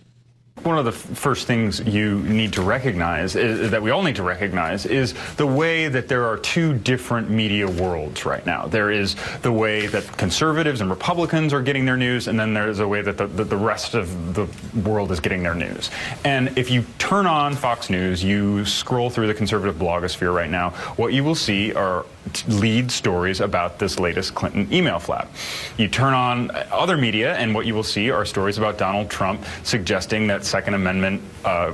One 0.64 0.78
of 0.78 0.86
the 0.86 0.92
first 0.92 1.46
things 1.46 1.80
you 1.80 2.20
need 2.20 2.54
to 2.54 2.62
recognize, 2.62 3.36
is, 3.36 3.70
that 3.70 3.82
we 3.82 3.90
all 3.90 4.02
need 4.02 4.16
to 4.16 4.22
recognize, 4.22 4.86
is 4.86 5.14
the 5.36 5.46
way 5.46 5.88
that 5.88 6.08
there 6.08 6.24
are 6.24 6.38
two 6.38 6.72
different 6.78 7.28
media 7.28 7.68
worlds 7.68 8.24
right 8.24 8.44
now. 8.46 8.66
There 8.66 8.90
is 8.90 9.14
the 9.42 9.52
way 9.52 9.86
that 9.88 10.16
conservatives 10.16 10.80
and 10.80 10.88
Republicans 10.88 11.52
are 11.52 11.60
getting 11.60 11.84
their 11.84 11.98
news, 11.98 12.28
and 12.28 12.40
then 12.40 12.54
there's 12.54 12.78
a 12.78 12.88
way 12.88 13.02
that 13.02 13.18
the, 13.18 13.26
the, 13.26 13.44
the 13.44 13.56
rest 13.56 13.94
of 13.94 14.34
the 14.34 14.46
world 14.88 15.12
is 15.12 15.20
getting 15.20 15.42
their 15.42 15.54
news. 15.54 15.90
And 16.24 16.56
if 16.56 16.70
you 16.70 16.86
turn 16.98 17.26
on 17.26 17.54
Fox 17.54 17.90
News, 17.90 18.24
you 18.24 18.64
scroll 18.64 19.10
through 19.10 19.26
the 19.26 19.34
conservative 19.34 19.76
blogosphere 19.76 20.34
right 20.34 20.50
now, 20.50 20.70
what 20.96 21.12
you 21.12 21.24
will 21.24 21.34
see 21.34 21.74
are 21.74 22.06
lead 22.48 22.90
stories 22.90 23.40
about 23.40 23.78
this 23.78 23.98
latest 23.98 24.34
Clinton 24.34 24.66
email 24.72 24.98
flap. 24.98 25.30
You 25.76 25.88
turn 25.88 26.14
on 26.14 26.50
other 26.72 26.96
media, 26.96 27.34
and 27.36 27.54
what 27.54 27.66
you 27.66 27.74
will 27.74 27.82
see 27.82 28.10
are 28.10 28.24
stories 28.24 28.56
about 28.56 28.78
Donald 28.78 29.10
Trump 29.10 29.44
suggesting 29.62 30.26
that 30.28 30.44
Second 30.54 30.74
Amendment 30.74 31.20
uh, 31.44 31.72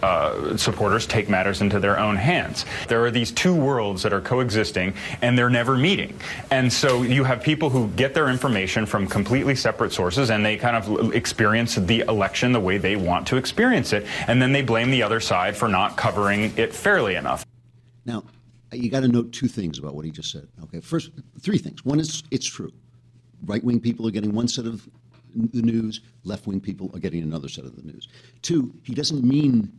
uh, 0.00 0.56
supporters 0.56 1.08
take 1.08 1.28
matters 1.28 1.60
into 1.60 1.80
their 1.80 1.98
own 1.98 2.14
hands. 2.14 2.64
There 2.86 3.04
are 3.04 3.10
these 3.10 3.32
two 3.32 3.52
worlds 3.52 4.00
that 4.04 4.12
are 4.12 4.20
coexisting, 4.20 4.94
and 5.22 5.36
they're 5.36 5.50
never 5.50 5.76
meeting. 5.76 6.16
And 6.52 6.72
so 6.72 7.02
you 7.02 7.24
have 7.24 7.42
people 7.42 7.68
who 7.68 7.88
get 7.96 8.14
their 8.14 8.28
information 8.28 8.86
from 8.86 9.08
completely 9.08 9.56
separate 9.56 9.92
sources, 9.92 10.30
and 10.30 10.46
they 10.46 10.56
kind 10.56 10.76
of 10.76 11.12
experience 11.16 11.74
the 11.74 12.02
election 12.02 12.52
the 12.52 12.60
way 12.60 12.78
they 12.78 12.94
want 12.94 13.26
to 13.26 13.38
experience 13.38 13.92
it, 13.92 14.06
and 14.28 14.40
then 14.40 14.52
they 14.52 14.62
blame 14.62 14.92
the 14.92 15.02
other 15.02 15.18
side 15.18 15.56
for 15.56 15.66
not 15.66 15.96
covering 15.96 16.56
it 16.56 16.72
fairly 16.72 17.16
enough. 17.16 17.44
Now, 18.04 18.22
you 18.70 18.88
got 18.88 19.00
to 19.00 19.08
note 19.08 19.32
two 19.32 19.48
things 19.48 19.80
about 19.80 19.96
what 19.96 20.04
he 20.04 20.12
just 20.12 20.30
said. 20.30 20.46
Okay, 20.62 20.78
first, 20.78 21.10
three 21.40 21.58
things. 21.58 21.84
One 21.84 21.98
is 21.98 22.22
it's 22.30 22.46
true. 22.46 22.72
Right 23.44 23.64
wing 23.64 23.80
people 23.80 24.06
are 24.06 24.12
getting 24.12 24.32
one 24.32 24.46
set 24.46 24.66
of 24.66 24.88
the 25.34 25.62
news, 25.62 26.00
left 26.24 26.46
wing 26.46 26.60
people 26.60 26.90
are 26.94 26.98
getting 26.98 27.22
another 27.22 27.48
set 27.48 27.64
of 27.64 27.76
the 27.76 27.82
news. 27.82 28.08
Two, 28.42 28.74
he 28.82 28.94
doesn't 28.94 29.24
mean 29.24 29.72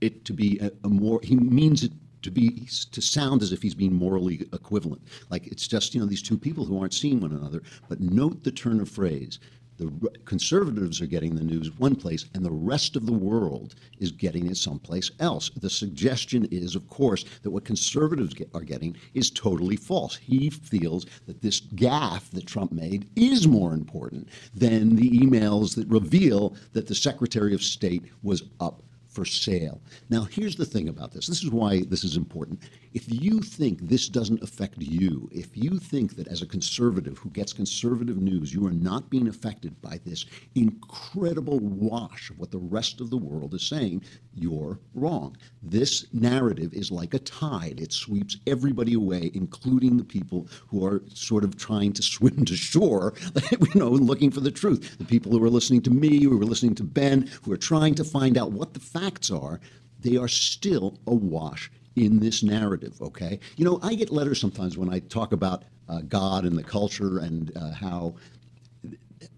it 0.00 0.24
to 0.24 0.32
be 0.32 0.58
a, 0.60 0.70
a 0.84 0.88
more, 0.88 1.20
he 1.22 1.36
means 1.36 1.84
it 1.84 1.92
to 2.22 2.30
be 2.30 2.66
to 2.92 3.00
sound 3.00 3.42
as 3.42 3.52
if 3.52 3.62
he's 3.62 3.74
being 3.74 3.94
morally 3.94 4.46
equivalent 4.52 5.00
like 5.30 5.46
it's 5.46 5.66
just 5.66 5.94
you 5.94 6.00
know 6.00 6.06
these 6.06 6.22
two 6.22 6.36
people 6.36 6.66
who 6.66 6.78
aren't 6.78 6.92
seeing 6.92 7.18
one 7.20 7.32
another 7.32 7.62
but 7.88 7.98
note 8.00 8.44
the 8.44 8.52
turn 8.52 8.78
of 8.80 8.90
phrase 8.90 9.38
the 9.80 10.10
conservatives 10.26 11.00
are 11.00 11.06
getting 11.06 11.34
the 11.34 11.42
news 11.42 11.70
one 11.78 11.96
place 11.96 12.26
and 12.34 12.44
the 12.44 12.50
rest 12.50 12.96
of 12.96 13.06
the 13.06 13.12
world 13.12 13.74
is 13.98 14.12
getting 14.12 14.46
it 14.46 14.56
someplace 14.56 15.10
else. 15.20 15.50
The 15.56 15.70
suggestion 15.70 16.46
is, 16.50 16.76
of 16.76 16.86
course, 16.88 17.24
that 17.42 17.50
what 17.50 17.64
conservatives 17.64 18.34
get, 18.34 18.50
are 18.54 18.60
getting 18.60 18.94
is 19.14 19.30
totally 19.30 19.76
false. 19.76 20.16
He 20.16 20.50
feels 20.50 21.06
that 21.26 21.40
this 21.40 21.60
gaffe 21.60 22.30
that 22.32 22.46
Trump 22.46 22.72
made 22.72 23.08
is 23.16 23.48
more 23.48 23.72
important 23.72 24.28
than 24.54 24.96
the 24.96 25.10
emails 25.10 25.74
that 25.76 25.88
reveal 25.88 26.54
that 26.74 26.86
the 26.86 26.94
Secretary 26.94 27.54
of 27.54 27.62
State 27.62 28.04
was 28.22 28.42
up 28.60 28.82
for 29.10 29.24
sale. 29.24 29.80
Now, 30.08 30.22
here's 30.22 30.56
the 30.56 30.64
thing 30.64 30.88
about 30.88 31.12
this. 31.12 31.26
This 31.26 31.42
is 31.42 31.50
why 31.50 31.82
this 31.88 32.04
is 32.04 32.16
important. 32.16 32.60
If 32.92 33.04
you 33.06 33.40
think 33.40 33.80
this 33.82 34.08
doesn't 34.08 34.42
affect 34.42 34.76
you, 34.78 35.28
if 35.32 35.56
you 35.56 35.78
think 35.78 36.16
that 36.16 36.28
as 36.28 36.42
a 36.42 36.46
conservative 36.46 37.18
who 37.18 37.30
gets 37.30 37.52
conservative 37.52 38.18
news, 38.18 38.52
you 38.52 38.66
are 38.66 38.72
not 38.72 39.10
being 39.10 39.28
affected 39.28 39.80
by 39.80 40.00
this 40.04 40.26
incredible 40.54 41.58
wash 41.60 42.30
of 42.30 42.38
what 42.38 42.50
the 42.50 42.58
rest 42.58 43.00
of 43.00 43.10
the 43.10 43.16
world 43.16 43.54
is 43.54 43.62
saying, 43.62 44.02
you're 44.34 44.78
wrong. 44.94 45.36
This 45.62 46.06
narrative 46.12 46.72
is 46.72 46.90
like 46.90 47.14
a 47.14 47.18
tide. 47.18 47.80
It 47.80 47.92
sweeps 47.92 48.38
everybody 48.46 48.94
away, 48.94 49.30
including 49.34 49.96
the 49.96 50.04
people 50.04 50.48
who 50.68 50.84
are 50.84 51.02
sort 51.12 51.44
of 51.44 51.56
trying 51.56 51.92
to 51.94 52.02
swim 52.10 52.44
to 52.44 52.56
shore, 52.56 53.14
you 53.50 53.80
know, 53.80 53.90
looking 53.90 54.30
for 54.30 54.40
the 54.40 54.50
truth. 54.50 54.98
The 54.98 55.04
people 55.04 55.32
who 55.32 55.42
are 55.44 55.50
listening 55.50 55.82
to 55.82 55.90
me, 55.90 56.24
who 56.24 56.40
are 56.40 56.44
listening 56.44 56.74
to 56.76 56.84
Ben, 56.84 57.28
who 57.42 57.52
are 57.52 57.56
trying 57.56 57.94
to 57.96 58.04
find 58.04 58.38
out 58.38 58.52
what 58.52 58.74
the 58.74 58.80
facts 59.00 59.30
are, 59.30 59.60
they 60.00 60.16
are 60.16 60.28
still 60.28 60.98
awash 61.06 61.70
in 61.96 62.18
this 62.20 62.42
narrative, 62.42 63.00
okay? 63.02 63.38
You 63.56 63.64
know, 63.64 63.78
I 63.82 63.94
get 63.94 64.10
letters 64.10 64.40
sometimes 64.40 64.78
when 64.78 64.92
I 64.92 65.00
talk 65.00 65.32
about 65.32 65.64
uh, 65.88 66.00
God 66.02 66.44
and 66.44 66.56
the 66.56 66.62
culture 66.62 67.18
and 67.18 67.52
uh, 67.56 67.72
how 67.72 68.14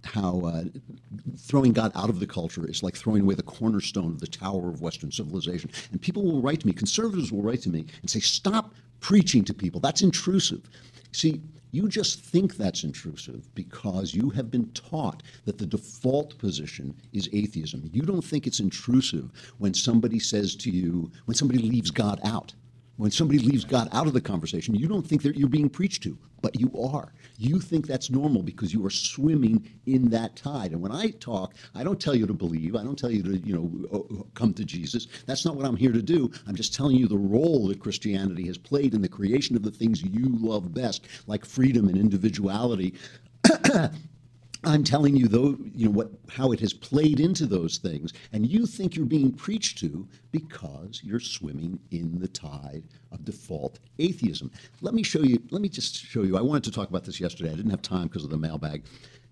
how 0.04 0.40
uh, 0.40 0.64
throwing 1.36 1.72
God 1.72 1.90
out 1.94 2.08
of 2.08 2.20
the 2.20 2.26
culture 2.26 2.68
is 2.68 2.82
like 2.82 2.96
throwing 2.96 3.22
away 3.22 3.34
the 3.34 3.42
cornerstone 3.42 4.12
of 4.12 4.20
the 4.20 4.26
tower 4.26 4.68
of 4.68 4.80
Western 4.80 5.10
civilization. 5.10 5.70
And 5.90 6.00
people 6.00 6.22
will 6.22 6.40
write 6.40 6.60
to 6.60 6.66
me, 6.66 6.72
conservatives 6.72 7.32
will 7.32 7.42
write 7.42 7.62
to 7.62 7.70
me 7.70 7.86
and 8.00 8.10
say, 8.10 8.20
stop 8.20 8.74
preaching 9.00 9.44
to 9.44 9.54
people. 9.54 9.80
That's 9.80 10.02
intrusive. 10.02 10.68
See, 11.12 11.40
you 11.72 11.88
just 11.88 12.20
think 12.20 12.56
that's 12.56 12.84
intrusive 12.84 13.52
because 13.54 14.14
you 14.14 14.28
have 14.30 14.50
been 14.50 14.70
taught 14.72 15.22
that 15.46 15.56
the 15.56 15.66
default 15.66 16.36
position 16.38 16.94
is 17.14 17.30
atheism. 17.32 17.88
You 17.92 18.02
don't 18.02 18.22
think 18.22 18.46
it's 18.46 18.60
intrusive 18.60 19.30
when 19.58 19.72
somebody 19.72 20.18
says 20.18 20.54
to 20.56 20.70
you, 20.70 21.10
when 21.24 21.34
somebody 21.34 21.60
leaves 21.60 21.90
God 21.90 22.20
out. 22.24 22.52
When 23.02 23.10
somebody 23.10 23.40
leaves 23.40 23.64
God 23.64 23.88
out 23.90 24.06
of 24.06 24.12
the 24.12 24.20
conversation, 24.20 24.76
you 24.76 24.86
don't 24.86 25.04
think 25.04 25.22
that 25.22 25.36
you're 25.36 25.48
being 25.48 25.68
preached 25.68 26.04
to, 26.04 26.16
but 26.40 26.60
you 26.60 26.70
are. 26.80 27.12
You 27.36 27.58
think 27.58 27.84
that's 27.84 28.10
normal 28.10 28.44
because 28.44 28.72
you 28.72 28.86
are 28.86 28.90
swimming 28.90 29.68
in 29.86 30.08
that 30.10 30.36
tide. 30.36 30.70
And 30.70 30.80
when 30.80 30.92
I 30.92 31.10
talk, 31.18 31.56
I 31.74 31.82
don't 31.82 32.00
tell 32.00 32.14
you 32.14 32.28
to 32.28 32.32
believe. 32.32 32.76
I 32.76 32.84
don't 32.84 32.96
tell 32.96 33.10
you 33.10 33.24
to, 33.24 33.38
you 33.38 33.54
know, 33.56 33.88
uh, 33.92 34.22
come 34.34 34.54
to 34.54 34.64
Jesus. 34.64 35.08
That's 35.26 35.44
not 35.44 35.56
what 35.56 35.66
I'm 35.66 35.74
here 35.74 35.90
to 35.90 36.00
do. 36.00 36.30
I'm 36.46 36.54
just 36.54 36.74
telling 36.74 36.94
you 36.94 37.08
the 37.08 37.18
role 37.18 37.66
that 37.66 37.80
Christianity 37.80 38.46
has 38.46 38.56
played 38.56 38.94
in 38.94 39.02
the 39.02 39.08
creation 39.08 39.56
of 39.56 39.64
the 39.64 39.72
things 39.72 40.00
you 40.00 40.36
love 40.38 40.72
best, 40.72 41.08
like 41.26 41.44
freedom 41.44 41.88
and 41.88 41.98
individuality. 41.98 42.94
I'm 44.64 44.84
telling 44.84 45.16
you 45.16 45.26
though, 45.26 45.56
you 45.74 45.86
know 45.86 45.90
what 45.90 46.10
how 46.28 46.52
it 46.52 46.60
has 46.60 46.72
played 46.72 47.18
into 47.18 47.46
those 47.46 47.78
things, 47.78 48.12
and 48.32 48.46
you 48.46 48.66
think 48.66 48.94
you're 48.94 49.06
being 49.06 49.32
preached 49.32 49.78
to 49.78 50.06
because 50.30 51.00
you're 51.02 51.20
swimming 51.20 51.78
in 51.90 52.18
the 52.20 52.28
tide 52.28 52.84
of 53.10 53.24
default 53.24 53.80
atheism. 53.98 54.50
Let 54.80 54.94
me 54.94 55.02
show 55.02 55.22
you. 55.22 55.42
Let 55.50 55.62
me 55.62 55.68
just 55.68 55.96
show 55.96 56.22
you. 56.22 56.36
I 56.36 56.42
wanted 56.42 56.64
to 56.64 56.70
talk 56.72 56.88
about 56.88 57.04
this 57.04 57.20
yesterday. 57.20 57.50
I 57.50 57.56
didn't 57.56 57.70
have 57.70 57.82
time 57.82 58.06
because 58.06 58.24
of 58.24 58.30
the 58.30 58.38
mailbag. 58.38 58.84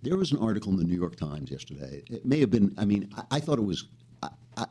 There 0.02 0.16
was 0.16 0.32
an 0.32 0.38
article 0.38 0.72
in 0.72 0.78
the 0.78 0.84
New 0.84 0.98
York 0.98 1.16
Times 1.16 1.50
yesterday. 1.50 2.02
It 2.10 2.26
may 2.26 2.40
have 2.40 2.50
been. 2.50 2.74
I 2.76 2.84
mean, 2.84 3.08
I, 3.16 3.36
I 3.36 3.40
thought 3.40 3.58
it 3.58 3.64
was 3.64 3.84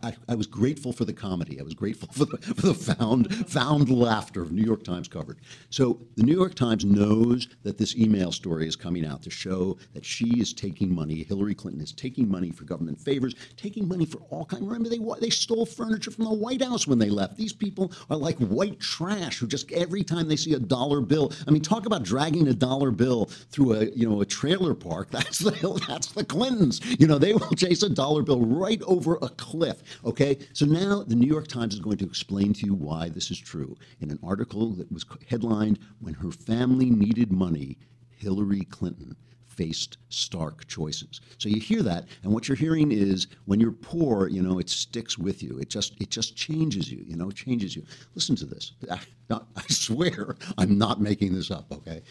I, 0.03 0.13
I, 0.27 0.35
was 0.35 0.47
grateful 0.47 0.91
for 0.91 1.05
the 1.05 1.13
comedy. 1.13 1.59
I 1.59 1.63
was 1.63 1.73
grateful 1.73 2.07
for 2.13 2.25
the, 2.25 2.37
for 2.37 2.67
the 2.67 2.73
found 2.73 3.33
found 3.49 3.89
laughter 3.89 4.41
of 4.41 4.51
New 4.51 4.63
York 4.63 4.83
Times 4.83 5.07
coverage. 5.07 5.39
So 5.69 5.99
the 6.15 6.23
New 6.23 6.35
York 6.35 6.55
Times 6.55 6.85
knows 6.85 7.47
that 7.63 7.77
this 7.77 7.95
email 7.95 8.31
story 8.31 8.67
is 8.67 8.75
coming 8.75 9.05
out 9.05 9.21
to 9.23 9.29
show 9.29 9.77
that 9.93 10.05
she 10.05 10.39
is 10.39 10.53
taking 10.53 10.93
money. 10.93 11.23
Hillary 11.23 11.55
Clinton 11.55 11.81
is 11.81 11.91
taking 11.91 12.29
money 12.29 12.51
for 12.51 12.63
government 12.65 12.99
favors, 12.99 13.35
taking 13.57 13.87
money 13.87 14.05
for 14.05 14.19
all 14.29 14.45
kinds. 14.45 14.63
Remember, 14.63 14.89
they 14.89 14.99
they 15.19 15.29
stole 15.29 15.65
furniture 15.65 16.11
from 16.11 16.25
the 16.25 16.33
White 16.33 16.61
House 16.61 16.87
when 16.87 16.99
they 16.99 17.09
left. 17.09 17.37
These 17.37 17.53
people 17.53 17.91
are 18.09 18.17
like 18.17 18.37
white 18.37 18.79
trash 18.79 19.39
who 19.39 19.47
just 19.47 19.71
every 19.71 20.03
time 20.03 20.27
they 20.27 20.35
see 20.35 20.53
a 20.53 20.59
dollar 20.59 21.01
bill. 21.01 21.31
I 21.47 21.51
mean, 21.51 21.61
talk 21.61 21.85
about 21.85 22.03
dragging 22.03 22.47
a 22.47 22.53
dollar 22.53 22.91
bill 22.91 23.25
through 23.25 23.73
a 23.73 23.85
you 23.85 24.07
know 24.09 24.21
a 24.21 24.25
trailer 24.25 24.73
park. 24.73 25.09
That's 25.19 25.39
the 25.39 25.83
that's 25.87 26.11
the 26.11 26.23
Clintons. 26.23 26.81
You 26.99 27.07
know, 27.07 27.17
they 27.17 27.33
will 27.33 27.55
chase 27.55 27.83
a 27.83 27.89
dollar 27.89 28.21
bill 28.21 28.41
right 28.41 28.81
over 28.83 29.17
a 29.21 29.29
cliff. 29.29 29.78
Okay, 30.05 30.37
so 30.53 30.65
now 30.65 31.03
the 31.03 31.15
New 31.15 31.27
York 31.27 31.47
Times 31.47 31.73
is 31.73 31.79
going 31.79 31.97
to 31.97 32.05
explain 32.05 32.53
to 32.53 32.65
you 32.65 32.73
why 32.73 33.09
this 33.09 33.31
is 33.31 33.39
true 33.39 33.77
in 34.01 34.11
an 34.11 34.19
article 34.23 34.71
that 34.73 34.91
was 34.91 35.05
headlined 35.27 35.79
When 35.99 36.13
Her 36.13 36.31
Family 36.31 36.89
Needed 36.89 37.31
Money, 37.31 37.77
Hillary 38.09 38.61
Clinton 38.65 39.15
faced 39.47 39.97
stark 40.07 40.65
choices. 40.67 41.19
So 41.37 41.49
you 41.49 41.59
hear 41.59 41.83
that, 41.83 42.07
and 42.23 42.31
what 42.31 42.47
you're 42.47 42.55
hearing 42.55 42.93
is 42.93 43.27
when 43.43 43.59
you're 43.59 43.73
poor, 43.73 44.29
you 44.29 44.41
know, 44.41 44.57
it 44.57 44.69
sticks 44.69 45.17
with 45.17 45.43
you. 45.43 45.59
It 45.59 45.69
just 45.69 45.99
it 45.99 46.09
just 46.09 46.37
changes 46.37 46.89
you, 46.89 47.03
you 47.05 47.17
know, 47.17 47.29
changes 47.29 47.75
you. 47.75 47.83
Listen 48.15 48.37
to 48.37 48.45
this. 48.45 48.71
I, 48.89 48.99
I 49.55 49.63
swear 49.67 50.37
I'm 50.57 50.77
not 50.77 51.01
making 51.01 51.33
this 51.33 51.51
up, 51.51 51.65
okay? 51.73 52.01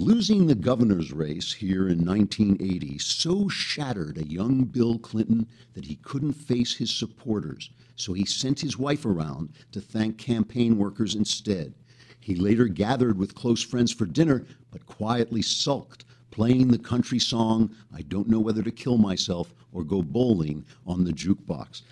Losing 0.00 0.46
the 0.46 0.54
governor's 0.54 1.12
race 1.12 1.52
here 1.52 1.88
in 1.88 2.06
1980 2.06 2.98
so 2.98 3.48
shattered 3.48 4.16
a 4.16 4.28
young 4.28 4.62
Bill 4.62 4.96
Clinton 4.96 5.48
that 5.74 5.86
he 5.86 5.96
couldn't 5.96 6.34
face 6.34 6.76
his 6.76 6.94
supporters, 6.94 7.70
so 7.96 8.12
he 8.12 8.24
sent 8.24 8.60
his 8.60 8.78
wife 8.78 9.04
around 9.04 9.48
to 9.72 9.80
thank 9.80 10.16
campaign 10.16 10.78
workers 10.78 11.16
instead. 11.16 11.74
He 12.20 12.36
later 12.36 12.68
gathered 12.68 13.18
with 13.18 13.34
close 13.34 13.60
friends 13.60 13.90
for 13.90 14.06
dinner, 14.06 14.46
but 14.70 14.86
quietly 14.86 15.42
sulked, 15.42 16.04
playing 16.30 16.68
the 16.68 16.78
country 16.78 17.18
song, 17.18 17.74
I 17.92 18.02
Don't 18.02 18.28
Know 18.28 18.38
Whether 18.38 18.62
to 18.62 18.70
Kill 18.70 18.98
Myself 18.98 19.52
or 19.72 19.82
Go 19.82 20.02
Bowling, 20.02 20.64
on 20.86 21.02
the 21.02 21.12
jukebox. 21.12 21.82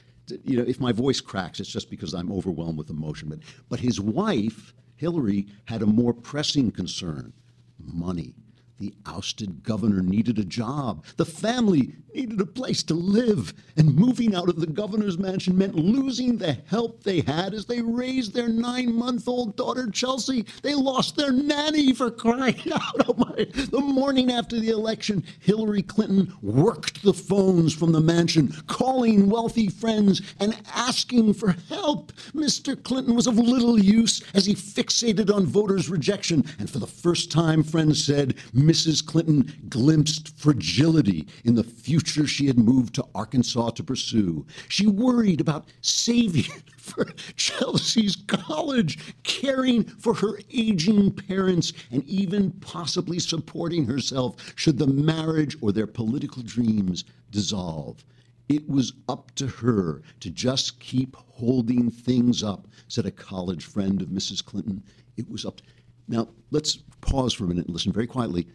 You 0.45 0.59
know, 0.59 0.65
if 0.65 0.79
my 0.79 0.93
voice 0.93 1.21
cracks, 1.21 1.59
it's 1.59 1.73
just 1.73 1.91
because 1.91 2.15
I'm 2.15 2.31
overwhelmed 2.31 2.79
with 2.79 2.89
emotion. 2.89 3.31
But, 3.31 3.41
but 3.69 3.81
his 3.81 4.01
wife, 4.01 4.75
Hillary, 4.95 5.49
had 5.65 5.83
a 5.83 5.87
more 5.87 6.15
pressing 6.15 6.71
concern 6.71 7.33
money. 7.79 8.35
The 8.79 8.93
ousted 9.07 9.63
governor 9.63 10.03
needed 10.03 10.39
a 10.39 10.45
job. 10.45 11.05
The 11.17 11.25
family 11.25 11.95
needed 12.15 12.41
a 12.41 12.47
place 12.47 12.83
to 12.83 12.95
live. 12.95 13.55
And 13.77 13.95
moving 13.95 14.35
out 14.35 14.49
of 14.49 14.61
the 14.61 14.67
governor's 14.67 15.19
mansion 15.19 15.57
meant 15.57 15.75
losing 15.75 16.37
the 16.37 16.55
help 16.67 17.03
they 17.03 17.21
had 17.21 17.55
as 17.55 17.67
they 17.67 17.81
raised 17.81 18.35
their 18.35 18.49
nine 18.49 18.95
month 18.95 19.29
old 19.29 19.57
daughter, 19.57 19.89
Chelsea. 19.91 20.45
They 20.63 20.75
lost 20.75 21.17
their 21.17 21.33
nanny 21.33 21.95
for 21.95 22.11
crying 22.11 22.61
out. 22.73 23.07
Oh 23.09 23.15
my. 23.17 23.47
The 23.71 23.81
morning 23.81 24.33
after 24.33 24.59
the 24.59 24.71
election, 24.71 25.25
Hillary 25.41 25.83
Clinton 25.83 26.33
worked 26.43 27.03
the 27.03 27.15
phones 27.15 27.75
from 27.75 27.93
the 27.93 28.01
mansion, 28.01 28.55
calling 28.67 29.29
wealthy 29.29 29.69
friends 29.69 30.21
and 30.41 30.57
asking 30.75 31.35
for 31.35 31.57
help. 31.69 32.13
Mr. 32.35 32.83
Clinton 32.83 33.15
was 33.15 33.27
of 33.27 33.39
little 33.39 33.79
use 33.79 34.23
as 34.35 34.47
he 34.47 34.55
fixated 34.55 35.35
on 35.35 35.47
voters' 35.47 35.89
rejection. 35.89 36.45
And 36.59 36.69
for 36.69 36.79
the 36.79 36.87
first 36.87 37.31
time, 37.31 37.63
friends 37.63 38.03
said, 38.05 38.35
Mrs. 38.67 39.05
Clinton 39.05 39.53
glimpsed 39.69 40.37
fragility 40.37 41.27
in 41.45 41.55
the 41.55 41.65
future 41.65 42.27
she 42.27 42.47
had 42.47 42.59
moved 42.59 42.95
to 42.97 43.07
Arkansas 43.15 43.71
to 43.71 43.85
pursue. 43.85 44.45
She 44.69 44.87
worried 44.87 45.41
about 45.41 45.69
saving 45.81 46.51
for 46.77 47.07
Chelsea's 47.37 48.17
college, 48.27 48.99
caring 49.23 49.85
for 49.85 50.15
her 50.15 50.39
aging 50.53 51.13
parents, 51.13 51.73
and 51.91 52.05
even 52.05 52.51
possibly 52.61 53.19
supporting 53.19 53.87
herself 53.87 54.55
should 54.57 54.79
the 54.79 54.87
marriage 54.87 55.57
or 55.61 55.73
their 55.73 55.87
political 55.87 56.43
dreams 56.43 57.05
dissolve. 57.31 58.05
It 58.49 58.69
was 58.69 58.93
up 59.09 59.35
to 59.37 59.47
her 59.47 60.03
to 60.21 60.31
just 60.31 60.79
keep 60.79 61.17
holding 61.17 61.91
things 61.91 62.43
up, 62.43 62.69
said 62.89 63.07
a 63.07 63.11
college 63.11 63.65
friend 63.65 64.01
of 64.01 64.09
Mrs. 64.09 64.45
Clinton. 64.45 64.83
It 65.17 65.29
was 65.29 65.45
up. 65.45 65.57
To... 65.57 65.65
Now, 66.09 66.29
let's 66.51 66.77
pause 67.01 67.35
for 67.35 67.45
a 67.45 67.49
minute 67.49 67.67
and 67.67 67.75
listen 67.75 67.93
very 67.93 68.07
quietly 68.07 68.47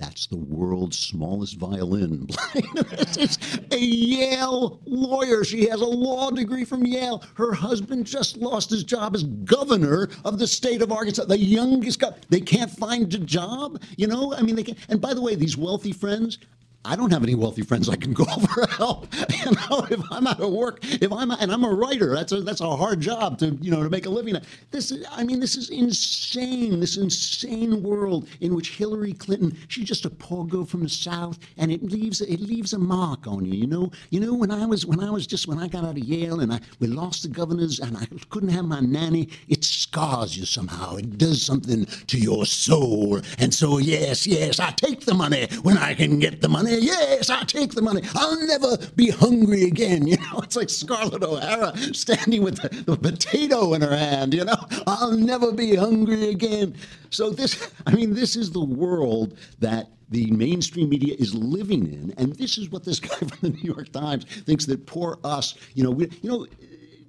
that's 0.00 0.26
the 0.26 0.36
world's 0.36 0.98
smallest 0.98 1.58
violin. 1.58 2.26
this 2.96 3.16
is 3.18 3.38
a 3.70 3.78
Yale 3.78 4.80
lawyer. 4.86 5.44
She 5.44 5.68
has 5.68 5.82
a 5.82 5.86
law 5.86 6.30
degree 6.30 6.64
from 6.64 6.86
Yale. 6.86 7.22
Her 7.34 7.52
husband 7.52 8.06
just 8.06 8.38
lost 8.38 8.70
his 8.70 8.82
job 8.82 9.14
as 9.14 9.24
governor 9.24 10.08
of 10.24 10.38
the 10.38 10.46
state 10.46 10.80
of 10.80 10.90
Arkansas, 10.90 11.26
the 11.26 11.38
youngest 11.38 12.00
guy. 12.00 12.12
They 12.30 12.40
can't 12.40 12.70
find 12.70 13.12
a 13.12 13.18
job, 13.18 13.82
you 13.98 14.06
know? 14.06 14.32
I 14.34 14.40
mean, 14.40 14.56
they 14.56 14.62
can't. 14.62 14.78
And 14.88 15.02
by 15.02 15.12
the 15.12 15.20
way, 15.20 15.34
these 15.34 15.58
wealthy 15.58 15.92
friends, 15.92 16.38
I 16.82 16.96
don't 16.96 17.12
have 17.12 17.22
any 17.22 17.34
wealthy 17.34 17.60
friends 17.60 17.90
I 17.90 17.96
can 17.96 18.14
call 18.14 18.40
for 18.46 18.66
help. 18.68 19.06
You 19.44 19.52
know, 19.52 19.86
if 19.90 20.00
I'm 20.10 20.26
out 20.26 20.40
of 20.40 20.50
work, 20.50 20.78
if 20.82 21.12
I'm 21.12 21.30
and 21.30 21.52
I'm 21.52 21.64
a 21.64 21.70
writer, 21.70 22.14
that's 22.14 22.32
a 22.32 22.40
that's 22.40 22.62
a 22.62 22.76
hard 22.76 23.00
job 23.00 23.38
to 23.40 23.58
you 23.60 23.70
know 23.70 23.82
to 23.82 23.90
make 23.90 24.06
a 24.06 24.10
living. 24.10 24.36
This 24.70 24.90
is, 24.90 25.06
I 25.10 25.24
mean, 25.24 25.40
this 25.40 25.56
is 25.56 25.68
insane. 25.68 26.80
This 26.80 26.96
insane 26.96 27.82
world 27.82 28.28
in 28.40 28.54
which 28.54 28.76
Hillary 28.76 29.12
Clinton, 29.12 29.56
she's 29.68 29.84
just 29.86 30.06
a 30.06 30.10
poor 30.10 30.46
girl 30.46 30.64
from 30.64 30.82
the 30.82 30.88
South, 30.88 31.38
and 31.58 31.70
it 31.70 31.82
leaves 31.82 32.22
it 32.22 32.40
leaves 32.40 32.72
a 32.72 32.78
mark 32.78 33.26
on 33.26 33.44
you. 33.44 33.54
You 33.54 33.66
know, 33.66 33.90
you 34.08 34.20
know 34.20 34.32
when 34.32 34.50
I 34.50 34.64
was 34.64 34.86
when 34.86 35.00
I 35.00 35.10
was 35.10 35.26
just 35.26 35.48
when 35.48 35.58
I 35.58 35.68
got 35.68 35.84
out 35.84 35.98
of 35.98 35.98
Yale 35.98 36.40
and 36.40 36.52
I 36.52 36.60
we 36.78 36.86
lost 36.86 37.22
the 37.22 37.28
governors 37.28 37.78
and 37.80 37.96
I 37.96 38.06
couldn't 38.30 38.50
have 38.50 38.64
my 38.64 38.80
nanny. 38.80 39.28
It 39.48 39.64
scars 39.64 40.36
you 40.36 40.46
somehow. 40.46 40.96
It 40.96 41.18
does 41.18 41.42
something 41.42 41.84
to 41.84 42.18
your 42.18 42.46
soul. 42.46 43.20
And 43.38 43.52
so 43.52 43.78
yes, 43.78 44.26
yes, 44.26 44.60
I 44.60 44.70
take 44.70 45.00
the 45.00 45.14
money 45.14 45.46
when 45.62 45.76
I 45.76 45.92
can 45.92 46.18
get 46.18 46.40
the 46.40 46.48
money 46.48 46.69
Yes, 46.78 47.30
I 47.30 47.42
take 47.44 47.72
the 47.72 47.82
money. 47.82 48.02
I'll 48.14 48.46
never 48.46 48.76
be 48.96 49.10
hungry 49.10 49.64
again. 49.64 50.06
You 50.10 50.16
know, 50.16 50.40
it's 50.40 50.56
like 50.56 50.68
Scarlett 50.70 51.22
O'Hara 51.22 51.76
standing 51.94 52.42
with 52.42 52.56
the, 52.56 52.68
the 52.68 52.96
potato 52.96 53.74
in 53.74 53.82
her 53.82 53.96
hand. 53.96 54.34
You 54.34 54.44
know, 54.44 54.56
I'll 54.86 55.12
never 55.12 55.52
be 55.52 55.76
hungry 55.76 56.30
again. 56.30 56.74
So 57.10 57.30
this, 57.30 57.70
I 57.86 57.94
mean, 57.94 58.14
this 58.14 58.34
is 58.34 58.50
the 58.50 58.64
world 58.64 59.38
that 59.60 59.90
the 60.08 60.30
mainstream 60.32 60.88
media 60.88 61.14
is 61.18 61.34
living 61.34 61.86
in, 61.92 62.12
and 62.18 62.34
this 62.34 62.58
is 62.58 62.70
what 62.70 62.84
this 62.84 62.98
guy 63.08 63.14
from 63.16 63.38
the 63.40 63.50
New 63.50 63.62
York 63.72 63.92
Times 63.92 64.24
thinks 64.24 64.66
that 64.66 64.86
poor 64.86 65.18
us. 65.22 65.54
You 65.74 65.84
know, 65.84 65.90
we, 65.92 66.08
you 66.22 66.30
know, 66.30 66.46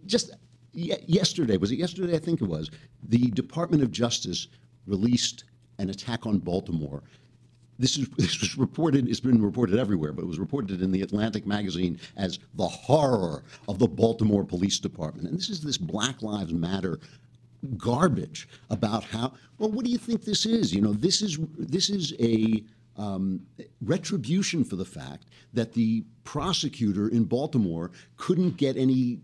just 0.05 0.31
yesterday 0.73 1.57
was 1.57 1.71
it 1.71 1.77
yesterday? 1.77 2.15
I 2.15 2.19
think 2.19 2.41
it 2.41 2.47
was. 2.47 2.69
The 3.03 3.31
Department 3.31 3.81
of 3.83 3.91
Justice 3.91 4.47
released 4.85 5.45
an 5.79 5.89
attack 5.89 6.25
on 6.25 6.37
Baltimore 6.37 7.03
this 7.81 7.97
is 7.97 8.07
this 8.17 8.39
was 8.39 8.57
reported. 8.57 9.09
It's 9.09 9.19
been 9.19 9.41
reported 9.41 9.77
everywhere, 9.77 10.13
but 10.13 10.23
it 10.23 10.27
was 10.27 10.39
reported 10.39 10.81
in 10.81 10.91
the 10.91 11.01
Atlantic 11.01 11.45
magazine 11.45 11.99
as 12.15 12.39
the 12.55 12.67
horror 12.67 13.43
of 13.67 13.79
the 13.79 13.87
Baltimore 13.87 14.45
Police 14.45 14.79
Department. 14.79 15.27
And 15.27 15.37
this 15.37 15.49
is 15.49 15.61
this 15.61 15.77
Black 15.77 16.21
Lives 16.21 16.53
Matter 16.53 16.99
garbage 17.77 18.47
about 18.69 19.03
how. 19.03 19.33
Well, 19.57 19.71
what 19.71 19.85
do 19.85 19.91
you 19.91 19.97
think 19.97 20.23
this 20.23 20.45
is? 20.45 20.73
You 20.73 20.81
know, 20.81 20.93
this 20.93 21.21
is 21.21 21.39
this 21.57 21.89
is 21.89 22.13
a 22.19 22.63
um, 22.97 23.41
retribution 23.81 24.63
for 24.63 24.75
the 24.75 24.85
fact 24.85 25.25
that 25.53 25.73
the 25.73 26.03
prosecutor 26.23 27.09
in 27.09 27.23
Baltimore 27.23 27.91
couldn't 28.17 28.57
get 28.57 28.77
any 28.77 29.19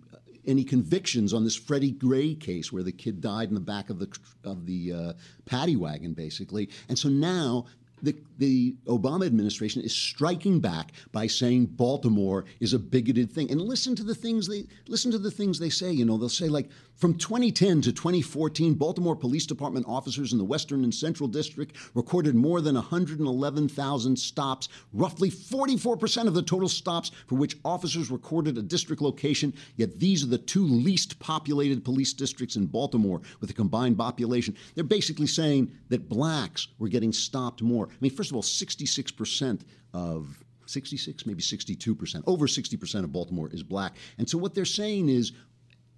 any 0.47 0.63
convictions 0.63 1.33
on 1.33 1.43
this 1.43 1.55
Freddie 1.55 1.91
Gray 1.91 2.33
case 2.33 2.71
where 2.71 2.83
the 2.83 2.91
kid 2.91 3.19
died 3.19 3.49
in 3.49 3.53
the 3.53 3.59
back 3.59 3.89
of 3.89 3.99
the 3.99 4.07
of 4.43 4.65
the 4.65 4.93
uh, 4.93 5.13
paddy 5.45 5.75
wagon, 5.75 6.13
basically. 6.13 6.69
And 6.89 6.97
so 6.97 7.09
now 7.09 7.65
the, 8.01 8.15
the 8.37 8.75
Obama 8.85 9.25
administration 9.25 9.81
is 9.81 9.95
striking 9.95 10.59
back 10.59 10.91
by 11.11 11.27
saying 11.27 11.65
Baltimore 11.65 12.45
is 12.59 12.73
a 12.73 12.79
bigoted 12.79 13.31
thing. 13.31 13.49
And 13.51 13.61
listen 13.61 13.95
to 13.95 14.03
the 14.03 14.15
things 14.15 14.47
they 14.47 14.65
listen 14.87 15.11
to 15.11 15.17
the 15.17 15.31
things 15.31 15.59
they 15.59 15.69
say. 15.69 15.91
You 15.91 16.05
know, 16.05 16.17
they'll 16.17 16.29
say 16.29 16.47
like 16.47 16.69
from 16.97 17.13
2010 17.13 17.83
to 17.83 17.93
2014, 17.93 18.73
Baltimore 18.73 19.15
Police 19.15 19.45
Department 19.45 19.85
officers 19.87 20.31
in 20.31 20.39
the 20.39 20.43
Western 20.43 20.83
and 20.83 20.93
Central 20.93 21.29
District 21.29 21.75
recorded 21.93 22.33
more 22.33 22.59
than 22.59 22.73
111,000 22.73 24.17
stops, 24.17 24.67
roughly 24.93 25.29
44% 25.29 26.27
of 26.27 26.33
the 26.33 26.41
total 26.41 26.67
stops 26.67 27.11
for 27.27 27.35
which 27.35 27.57
officers 27.63 28.09
recorded 28.09 28.57
a 28.57 28.63
district 28.63 29.03
location. 29.03 29.53
Yet 29.75 29.99
these 29.99 30.23
are 30.23 30.27
the 30.27 30.39
two 30.39 30.65
least 30.65 31.19
populated 31.19 31.85
police 31.85 32.13
districts 32.13 32.55
in 32.55 32.65
Baltimore 32.65 33.21
with 33.41 33.51
a 33.51 33.53
combined 33.53 33.97
population. 33.97 34.55
They're 34.73 34.83
basically 34.83 35.27
saying 35.27 35.71
that 35.89 36.09
blacks 36.09 36.67
were 36.79 36.87
getting 36.87 37.13
stopped 37.13 37.61
more. 37.61 37.86
I 37.89 37.95
mean, 38.01 38.11
first 38.11 38.31
of 38.31 38.35
all, 38.35 38.43
66% 38.43 39.61
of 39.93 40.43
66, 40.65 41.25
maybe 41.25 41.41
62%, 41.41 42.23
over 42.27 42.47
60% 42.47 43.03
of 43.03 43.11
Baltimore 43.11 43.49
is 43.51 43.63
black. 43.63 43.95
And 44.17 44.29
so 44.29 44.37
what 44.37 44.53
they're 44.53 44.65
saying 44.65 45.09
is 45.09 45.31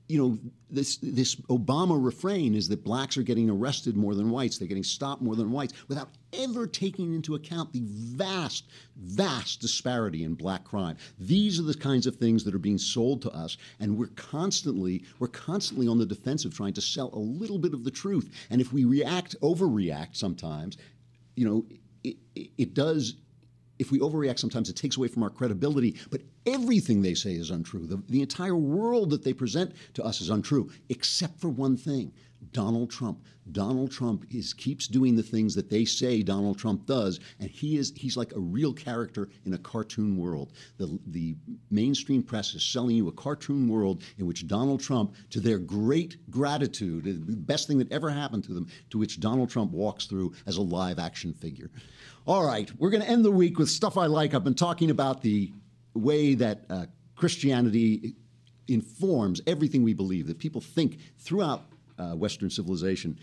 you 0.10 0.17
know, 0.17 0.39
this 0.71 0.97
this 0.97 1.36
Obama 1.36 2.04
refrain 2.04 2.56
is 2.56 2.67
that 2.69 2.84
blacks 2.84 3.15
are 3.15 3.21
getting 3.21 3.47
arrested 3.47 3.95
more 3.95 4.15
than 4.15 4.32
whites, 4.32 4.58
they're 4.58 4.67
getting 4.67 4.84
stopped 4.84 5.21
more 5.21 5.36
than 5.36 5.52
whites, 5.52 5.73
without 5.88 6.10
ever 6.34 6.65
taking 6.65 7.13
into 7.13 7.36
account 7.36 7.71
the 7.71 7.84
vast, 7.86 8.65
vast 8.97 9.62
disparity 9.62 10.23
in 10.23 10.34
black 10.34 10.63
crime. 10.63 10.97
These 11.19 11.60
are 11.60 11.63
the 11.63 11.75
kinds 11.75 12.08
of 12.08 12.15
things 12.15 12.43
that 12.43 12.56
are 12.56 12.60
being 12.60 12.80
sold 12.80 13.21
to 13.21 13.32
us, 13.32 13.58
and 13.80 13.95
we're 13.95 14.08
constantly 14.15 15.04
we're 15.19 15.28
constantly 15.28 15.88
on 15.88 15.99
the 15.99 16.08
defensive 16.08 16.56
trying 16.56 16.73
to 16.73 16.82
sell 16.82 17.12
a 17.13 17.19
little 17.19 17.60
bit 17.60 17.75
of 17.75 17.84
the 17.84 17.91
truth. 17.91 18.34
And 18.49 18.60
if 18.60 18.73
we 18.73 18.86
react, 18.86 19.39
overreact 19.41 20.15
sometimes, 20.15 20.78
you 21.39 21.45
know, 21.45 21.65
it, 22.04 22.17
it, 22.36 22.73
does 22.73 23.13
if 23.79 23.91
we 23.91 23.99
overreact 23.99 24.39
sometimes, 24.39 24.69
it 24.69 24.75
takes 24.75 24.97
away 24.97 25.07
from 25.07 25.23
our 25.23 25.29
credibility. 25.29 25.95
But 26.11 26.21
everything 26.45 27.01
they 27.01 27.13
say 27.15 27.33
is 27.33 27.49
untrue. 27.49 27.87
The, 27.87 28.03
the 28.09 28.21
entire 28.21 28.55
world 28.55 29.09
that 29.11 29.23
they 29.23 29.33
present 29.33 29.73
to 29.95 30.03
us 30.03 30.21
is 30.21 30.29
untrue, 30.29 30.69
except 30.89 31.39
for 31.39 31.49
one 31.49 31.77
thing 31.77 32.11
Donald 32.51 32.89
Trump. 32.89 33.23
Donald 33.51 33.91
Trump 33.91 34.25
is 34.31 34.53
keeps 34.53 34.87
doing 34.87 35.15
the 35.15 35.23
things 35.23 35.55
that 35.55 35.69
they 35.69 35.83
say 35.83 36.21
Donald 36.21 36.57
Trump 36.57 36.85
does, 36.85 37.19
and 37.39 37.49
he 37.49 37.77
is 37.77 37.91
he's 37.95 38.15
like 38.15 38.31
a 38.35 38.39
real 38.39 38.73
character 38.73 39.29
in 39.45 39.53
a 39.53 39.57
cartoon 39.57 40.17
world. 40.17 40.53
The 40.77 40.99
the 41.07 41.35
mainstream 41.71 42.21
press 42.21 42.53
is 42.53 42.63
selling 42.63 42.95
you 42.95 43.07
a 43.07 43.11
cartoon 43.11 43.67
world 43.67 44.03
in 44.17 44.25
which 44.25 44.47
Donald 44.47 44.81
Trump, 44.81 45.15
to 45.31 45.39
their 45.39 45.57
great 45.57 46.17
gratitude, 46.29 47.05
the 47.05 47.35
best 47.35 47.67
thing 47.67 47.79
that 47.79 47.91
ever 47.91 48.09
happened 48.09 48.43
to 48.45 48.53
them, 48.53 48.67
to 48.91 48.97
which 48.97 49.19
Donald 49.19 49.49
Trump 49.49 49.71
walks 49.71 50.05
through 50.05 50.33
as 50.45 50.57
a 50.57 50.61
live 50.61 50.99
action 50.99 51.33
figure. 51.33 51.71
All 52.29 52.45
right, 52.45 52.71
we're 52.77 52.91
going 52.91 53.01
to 53.01 53.09
end 53.09 53.25
the 53.25 53.31
week 53.31 53.57
with 53.57 53.69
stuff 53.69 53.97
I 53.97 54.05
like. 54.05 54.35
I've 54.35 54.43
been 54.43 54.53
talking 54.53 54.91
about 54.91 55.23
the 55.23 55.51
way 55.95 56.35
that 56.35 56.63
uh, 56.69 56.85
Christianity 57.15 58.13
informs 58.67 59.41
everything 59.47 59.81
we 59.81 59.95
believe, 59.95 60.27
that 60.27 60.37
people 60.37 60.61
think 60.61 60.99
throughout 61.17 61.63
uh, 61.97 62.11
Western 62.11 62.51
civilization 62.51 63.17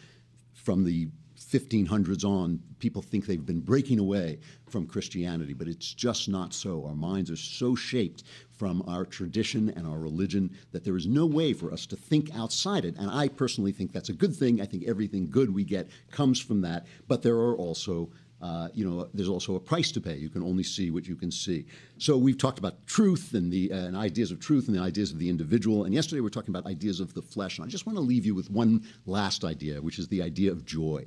from 0.55 0.83
the 0.83 1.07
1500s 1.39 2.25
on, 2.25 2.61
people 2.81 3.01
think 3.01 3.27
they've 3.27 3.47
been 3.47 3.61
breaking 3.61 4.01
away 4.01 4.41
from 4.69 4.89
Christianity, 4.89 5.53
but 5.53 5.69
it's 5.69 5.95
just 5.95 6.29
not 6.29 6.53
so. 6.53 6.85
Our 6.85 6.97
minds 6.97 7.31
are 7.31 7.37
so 7.37 7.77
shaped 7.77 8.25
from 8.51 8.83
our 8.89 9.05
tradition 9.05 9.71
and 9.77 9.87
our 9.87 10.01
religion 10.01 10.51
that 10.73 10.83
there 10.83 10.97
is 10.97 11.07
no 11.07 11.27
way 11.27 11.53
for 11.53 11.73
us 11.73 11.87
to 11.87 11.97
think 11.97 12.35
outside 12.35 12.85
it. 12.85 12.97
And 12.97 13.09
I 13.09 13.29
personally 13.29 13.71
think 13.71 13.93
that's 13.93 14.09
a 14.09 14.15
good 14.15 14.35
thing. 14.35 14.61
I 14.61 14.65
think 14.65 14.83
everything 14.89 15.31
good 15.31 15.55
we 15.55 15.63
get 15.63 15.91
comes 16.11 16.41
from 16.41 16.63
that, 16.63 16.87
but 17.07 17.23
there 17.23 17.37
are 17.37 17.55
also 17.55 18.11
uh, 18.43 18.69
you 18.75 18.89
know, 18.89 19.09
there's 19.15 19.29
also 19.29 19.55
a 19.55 19.61
price 19.61 19.91
to 19.93 20.01
pay. 20.01 20.17
You 20.17 20.29
can 20.29 20.43
only 20.43 20.63
see 20.63 20.91
what 20.91 21.07
you 21.07 21.17
can 21.17 21.31
see. 21.31 21.67
So 21.99 22.19
we've 22.19 22.37
talked 22.37 22.59
about 22.59 22.87
truth 22.87 23.33
and 23.35 23.51
the 23.51 23.73
uh, 23.73 23.77
and 23.77 23.97
ideas 23.97 24.31
of 24.31 24.41
truth 24.41 24.69
and 24.69 24.77
the 24.77 24.83
ideas 24.83 25.11
of 25.11 25.19
the 25.19 25.29
individual. 25.29 25.85
And 25.85 25.95
yesterday 25.95 26.17
we 26.17 26.25
were 26.25 26.31
talking 26.31 26.55
about 26.55 26.71
ideas 26.71 27.01
of 27.01 27.15
the 27.15 27.23
flesh. 27.23 27.59
And 27.59 27.67
I 27.67 27.71
just 27.71 27.87
want 27.87 27.97
to 27.97 28.03
leave 28.03 28.27
you 28.27 28.35
with 28.35 28.51
one 28.51 28.87
last 29.07 29.45
idea, 29.45 29.81
which 29.81 29.99
is 29.99 30.09
the 30.09 30.23
idea 30.23 30.53
of 30.53 30.67
joy. 30.67 31.07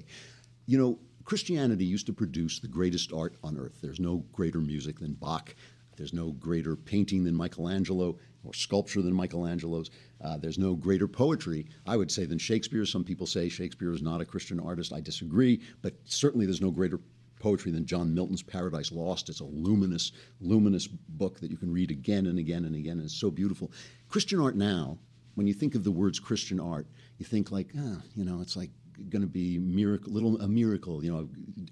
You 0.66 0.78
know, 0.80 1.00
Christianity 1.24 1.86
used 1.86 2.08
to 2.08 2.14
produce 2.14 2.60
the 2.60 2.68
greatest 2.68 3.14
art 3.14 3.36
on 3.44 3.58
earth. 3.58 3.78
There's 3.82 4.00
no 4.00 4.24
greater 4.34 4.60
music 4.60 5.00
than 5.00 5.14
Bach. 5.14 5.54
There's 5.96 6.14
no 6.14 6.32
greater 6.32 6.76
painting 6.76 7.24
than 7.26 7.36
Michelangelo 7.36 8.18
or 8.44 8.54
sculpture 8.54 9.02
than 9.02 9.14
Michelangelo's. 9.14 9.92
Uh, 10.22 10.38
there's 10.38 10.58
no 10.58 10.74
greater 10.74 11.08
poetry, 11.08 11.68
I 11.86 11.98
would 11.98 12.10
say, 12.10 12.26
than 12.26 12.40
Shakespeare. 12.40 12.86
Some 12.86 13.04
people 13.04 13.28
say 13.28 13.50
Shakespeare 13.50 13.94
is 13.94 14.02
not 14.02 14.22
a 14.22 14.26
Christian 14.26 14.60
artist. 14.60 14.94
I 14.94 15.02
disagree, 15.02 15.62
but 15.82 15.94
certainly 16.06 16.46
there's 16.46 16.62
no 16.62 16.72
greater 16.72 17.00
poetry 17.40 17.72
than 17.72 17.86
John 17.86 18.14
Milton's 18.14 18.44
Paradise 18.44 18.92
Lost. 18.92 19.30
It's 19.30 19.40
a 19.40 19.46
luminous, 19.46 20.12
luminous 20.40 20.88
book 20.88 21.40
that 21.40 21.50
you 21.50 21.58
can 21.58 21.72
read 21.72 21.92
again 21.92 22.28
and 22.28 22.38
again 22.38 22.66
and 22.66 22.76
again, 22.76 22.98
and 22.98 23.04
it's 23.04 23.20
so 23.20 23.32
beautiful. 23.32 23.72
Christian 24.10 24.40
art 24.40 24.56
now, 24.56 24.98
when 25.36 25.48
you 25.48 25.54
think 25.54 25.76
of 25.76 25.84
the 25.84 25.92
words 25.92 26.20
Christian 26.20 26.60
art, 26.60 26.88
you 27.18 27.26
think 27.26 27.52
like, 27.52 27.70
ah, 27.78 28.02
you 28.16 28.26
know, 28.26 28.42
it's 28.42 28.56
like 28.58 28.72
going 29.10 29.22
to 29.22 29.28
be 29.28 29.58
miracle, 29.58 30.12
little 30.12 30.40
a 30.42 30.48
miracle. 30.48 31.04
You 31.04 31.12
know, 31.12 31.30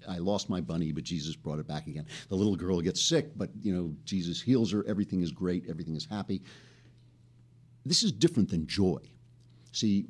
I 0.08 0.18
lost 0.18 0.48
my 0.48 0.60
bunny, 0.60 0.92
but 0.92 1.04
Jesus 1.04 1.36
brought 1.36 1.58
it 1.58 1.68
back 1.68 1.86
again. 1.86 2.06
The 2.28 2.34
little 2.34 2.56
girl 2.56 2.80
gets 2.80 3.02
sick, 3.02 3.36
but 3.36 3.50
you 3.60 3.74
know, 3.74 3.94
Jesus 4.04 4.40
heals 4.40 4.72
her. 4.72 4.84
Everything 4.88 5.20
is 5.20 5.30
great. 5.30 5.64
Everything 5.68 5.96
is 5.96 6.06
happy. 6.06 6.42
This 7.84 8.02
is 8.02 8.12
different 8.12 8.48
than 8.48 8.66
joy. 8.66 9.00
See, 9.72 10.06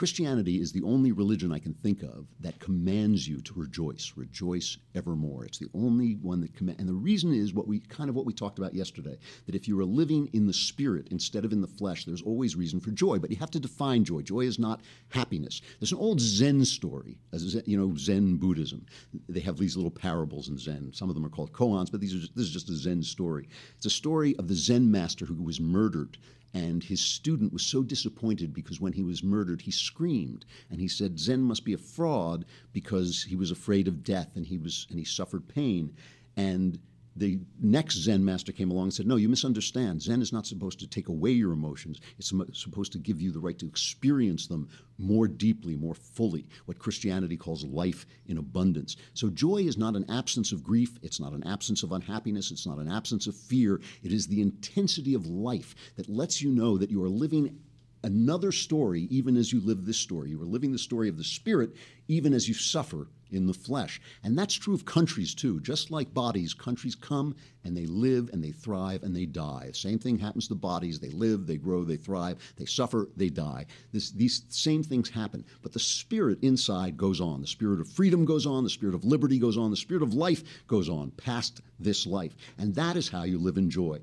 Christianity 0.00 0.62
is 0.62 0.72
the 0.72 0.82
only 0.82 1.12
religion 1.12 1.52
I 1.52 1.58
can 1.58 1.74
think 1.74 2.02
of 2.02 2.24
that 2.40 2.58
commands 2.58 3.28
you 3.28 3.42
to 3.42 3.52
rejoice, 3.52 4.14
rejoice 4.16 4.78
evermore. 4.94 5.44
It's 5.44 5.58
the 5.58 5.68
only 5.74 6.14
one 6.22 6.40
that 6.40 6.56
commands. 6.56 6.80
And 6.80 6.88
the 6.88 6.94
reason 6.94 7.34
is 7.34 7.52
what 7.52 7.68
we 7.68 7.80
kind 7.80 8.08
of 8.08 8.16
what 8.16 8.24
we 8.24 8.32
talked 8.32 8.58
about 8.58 8.72
yesterday 8.72 9.18
that 9.44 9.54
if 9.54 9.68
you 9.68 9.78
are 9.78 9.84
living 9.84 10.30
in 10.32 10.46
the 10.46 10.54
spirit 10.54 11.08
instead 11.10 11.44
of 11.44 11.52
in 11.52 11.60
the 11.60 11.66
flesh, 11.66 12.06
there's 12.06 12.22
always 12.22 12.56
reason 12.56 12.80
for 12.80 12.92
joy. 12.92 13.18
But 13.18 13.30
you 13.30 13.36
have 13.36 13.50
to 13.50 13.60
define 13.60 14.02
joy. 14.04 14.22
Joy 14.22 14.46
is 14.46 14.58
not 14.58 14.80
happiness. 15.10 15.60
There's 15.78 15.92
an 15.92 15.98
old 15.98 16.18
Zen 16.18 16.64
story, 16.64 17.18
you 17.66 17.76
know, 17.76 17.94
Zen 17.94 18.38
Buddhism. 18.38 18.86
They 19.28 19.40
have 19.40 19.58
these 19.58 19.76
little 19.76 19.90
parables 19.90 20.48
in 20.48 20.56
Zen. 20.56 20.94
Some 20.94 21.10
of 21.10 21.14
them 21.14 21.26
are 21.26 21.28
called 21.28 21.52
koans, 21.52 21.90
but 21.90 22.00
these 22.00 22.14
are 22.14 22.26
this 22.34 22.46
is 22.46 22.52
just 22.52 22.70
a 22.70 22.74
Zen 22.74 23.02
story. 23.02 23.50
It's 23.76 23.84
a 23.84 23.90
story 23.90 24.34
of 24.38 24.48
the 24.48 24.54
Zen 24.54 24.90
master 24.90 25.26
who 25.26 25.42
was 25.42 25.60
murdered 25.60 26.16
and 26.52 26.82
his 26.82 27.00
student 27.00 27.52
was 27.52 27.62
so 27.62 27.82
disappointed 27.82 28.52
because 28.52 28.80
when 28.80 28.92
he 28.92 29.02
was 29.02 29.22
murdered, 29.22 29.62
he 29.62 29.70
screamed 29.70 30.44
and 30.70 30.80
he 30.80 30.88
said 30.88 31.18
Zen 31.18 31.42
must 31.42 31.64
be 31.64 31.72
a 31.72 31.78
fraud 31.78 32.44
because 32.72 33.22
he 33.22 33.36
was 33.36 33.50
afraid 33.50 33.86
of 33.86 34.02
death 34.02 34.30
and 34.34 34.46
he 34.46 34.58
was 34.58 34.86
and 34.90 34.98
he 34.98 35.04
suffered 35.04 35.46
pain. 35.48 35.94
And 36.36 36.78
the 37.16 37.40
next 37.60 37.96
Zen 37.96 38.24
master 38.24 38.52
came 38.52 38.70
along 38.70 38.84
and 38.84 38.94
said, 38.94 39.06
No, 39.06 39.16
you 39.16 39.28
misunderstand. 39.28 40.02
Zen 40.02 40.22
is 40.22 40.32
not 40.32 40.46
supposed 40.46 40.78
to 40.80 40.86
take 40.86 41.08
away 41.08 41.30
your 41.30 41.52
emotions, 41.52 42.00
it's 42.18 42.32
supposed 42.52 42.92
to 42.92 42.98
give 42.98 43.20
you 43.20 43.32
the 43.32 43.40
right 43.40 43.58
to 43.58 43.66
experience 43.66 44.46
them 44.46 44.68
more 44.98 45.26
deeply, 45.26 45.76
more 45.76 45.94
fully, 45.94 46.46
what 46.66 46.78
Christianity 46.78 47.36
calls 47.36 47.64
life 47.64 48.06
in 48.26 48.38
abundance. 48.38 48.96
So, 49.14 49.30
joy 49.30 49.58
is 49.58 49.76
not 49.76 49.96
an 49.96 50.08
absence 50.08 50.52
of 50.52 50.62
grief, 50.62 50.98
it's 51.02 51.20
not 51.20 51.32
an 51.32 51.46
absence 51.46 51.82
of 51.82 51.92
unhappiness, 51.92 52.50
it's 52.50 52.66
not 52.66 52.78
an 52.78 52.90
absence 52.90 53.26
of 53.26 53.36
fear. 53.36 53.80
It 54.02 54.12
is 54.12 54.26
the 54.26 54.42
intensity 54.42 55.14
of 55.14 55.26
life 55.26 55.74
that 55.96 56.08
lets 56.08 56.40
you 56.40 56.50
know 56.50 56.78
that 56.78 56.90
you 56.90 57.02
are 57.02 57.08
living 57.08 57.58
another 58.02 58.52
story 58.52 59.02
even 59.10 59.36
as 59.36 59.52
you 59.52 59.60
live 59.60 59.84
this 59.84 59.96
story. 59.98 60.30
You 60.30 60.42
are 60.42 60.46
living 60.46 60.72
the 60.72 60.78
story 60.78 61.08
of 61.08 61.16
the 61.16 61.24
Spirit 61.24 61.70
even 62.08 62.32
as 62.32 62.48
you 62.48 62.54
suffer 62.54 63.08
in 63.32 63.46
the 63.46 63.54
flesh. 63.54 64.00
And 64.24 64.36
that's 64.36 64.54
true 64.54 64.74
of 64.74 64.84
countries 64.84 65.34
too. 65.34 65.60
Just 65.60 65.90
like 65.90 66.12
bodies, 66.12 66.54
countries 66.54 66.94
come 66.94 67.36
and 67.64 67.76
they 67.76 67.86
live 67.86 68.30
and 68.32 68.42
they 68.42 68.50
thrive 68.50 69.02
and 69.02 69.14
they 69.14 69.26
die. 69.26 69.70
Same 69.72 69.98
thing 69.98 70.18
happens 70.18 70.48
to 70.48 70.54
bodies. 70.54 70.98
They 70.98 71.10
live, 71.10 71.46
they 71.46 71.56
grow, 71.56 71.84
they 71.84 71.96
thrive, 71.96 72.38
they 72.56 72.64
suffer, 72.64 73.08
they 73.16 73.28
die. 73.28 73.66
This, 73.92 74.10
these 74.10 74.44
same 74.48 74.82
things 74.82 75.08
happen. 75.08 75.44
But 75.62 75.72
the 75.72 75.78
spirit 75.78 76.38
inside 76.42 76.96
goes 76.96 77.20
on. 77.20 77.40
The 77.40 77.46
spirit 77.46 77.80
of 77.80 77.88
freedom 77.88 78.24
goes 78.24 78.46
on. 78.46 78.64
The 78.64 78.70
spirit 78.70 78.94
of 78.94 79.04
liberty 79.04 79.38
goes 79.38 79.56
on. 79.56 79.70
The 79.70 79.76
spirit 79.76 80.02
of 80.02 80.14
life 80.14 80.42
goes 80.66 80.88
on 80.88 81.12
past 81.12 81.60
this 81.78 82.06
life. 82.06 82.34
And 82.58 82.74
that 82.74 82.96
is 82.96 83.08
how 83.08 83.22
you 83.22 83.38
live 83.38 83.58
in 83.58 83.70
joy. 83.70 84.00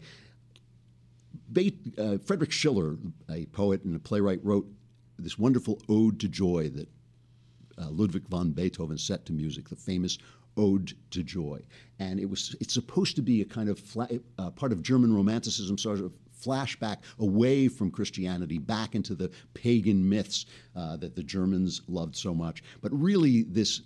Uh, 1.97 2.17
Frederick 2.25 2.51
Schiller, 2.51 2.97
a 3.29 3.45
poet 3.47 3.83
and 3.83 3.95
a 3.95 3.99
playwright, 3.99 4.43
wrote 4.43 4.67
this 5.17 5.37
wonderful 5.37 5.81
ode 5.89 6.19
to 6.19 6.27
joy 6.27 6.69
that 6.69 6.89
uh, 7.77 7.89
Ludwig 7.89 8.27
van 8.29 8.51
Beethoven 8.51 8.97
set 8.97 9.25
to 9.25 9.33
music, 9.33 9.69
the 9.69 9.75
famous 9.75 10.17
Ode 10.57 10.93
to 11.11 11.23
Joy. 11.23 11.61
And 11.99 12.19
it 12.19 12.29
was 12.29 12.55
it's 12.59 12.73
supposed 12.73 13.15
to 13.15 13.21
be 13.21 13.41
a 13.41 13.45
kind 13.45 13.69
of 13.69 13.79
fla- 13.79 14.09
uh, 14.37 14.49
part 14.51 14.71
of 14.71 14.81
German 14.81 15.13
Romanticism, 15.13 15.77
sort 15.77 15.99
of 15.99 16.13
flashback 16.43 16.97
away 17.19 17.67
from 17.67 17.89
Christianity 17.91 18.57
back 18.57 18.95
into 18.95 19.15
the 19.15 19.31
pagan 19.53 20.07
myths 20.07 20.45
uh, 20.75 20.97
that 20.97 21.15
the 21.15 21.23
Germans 21.23 21.81
loved 21.87 22.15
so 22.15 22.33
much. 22.33 22.63
But 22.81 22.91
really, 22.91 23.43
this 23.43 23.81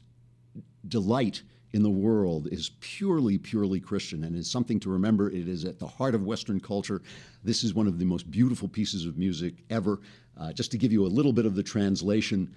delight 0.88 1.43
in 1.73 1.84
the 1.84 1.89
world 1.89 2.47
is 2.51 2.71
purely, 2.81 3.38
purely 3.38 3.79
Christian 3.79 4.25
and 4.25 4.36
is 4.36 4.49
something 4.49 4.79
to 4.81 4.89
remember. 4.89 5.29
It 5.29 5.47
is 5.47 5.63
at 5.63 5.79
the 5.79 5.88
heart 5.88 6.15
of 6.15 6.23
Western 6.23 6.60
culture. 6.60 7.01
This 7.43 7.63
is 7.63 7.73
one 7.73 7.88
of 7.88 7.97
the 7.97 8.05
most 8.05 8.29
beautiful 8.29 8.67
pieces 8.67 9.05
of 9.05 9.17
music 9.17 9.55
ever. 9.69 10.01
Uh, 10.38 10.51
just 10.51 10.71
to 10.71 10.77
give 10.77 10.91
you 10.91 11.05
a 11.05 11.07
little 11.07 11.34
bit 11.34 11.45
of 11.45 11.55
the 11.55 11.63
translation, 11.63 12.53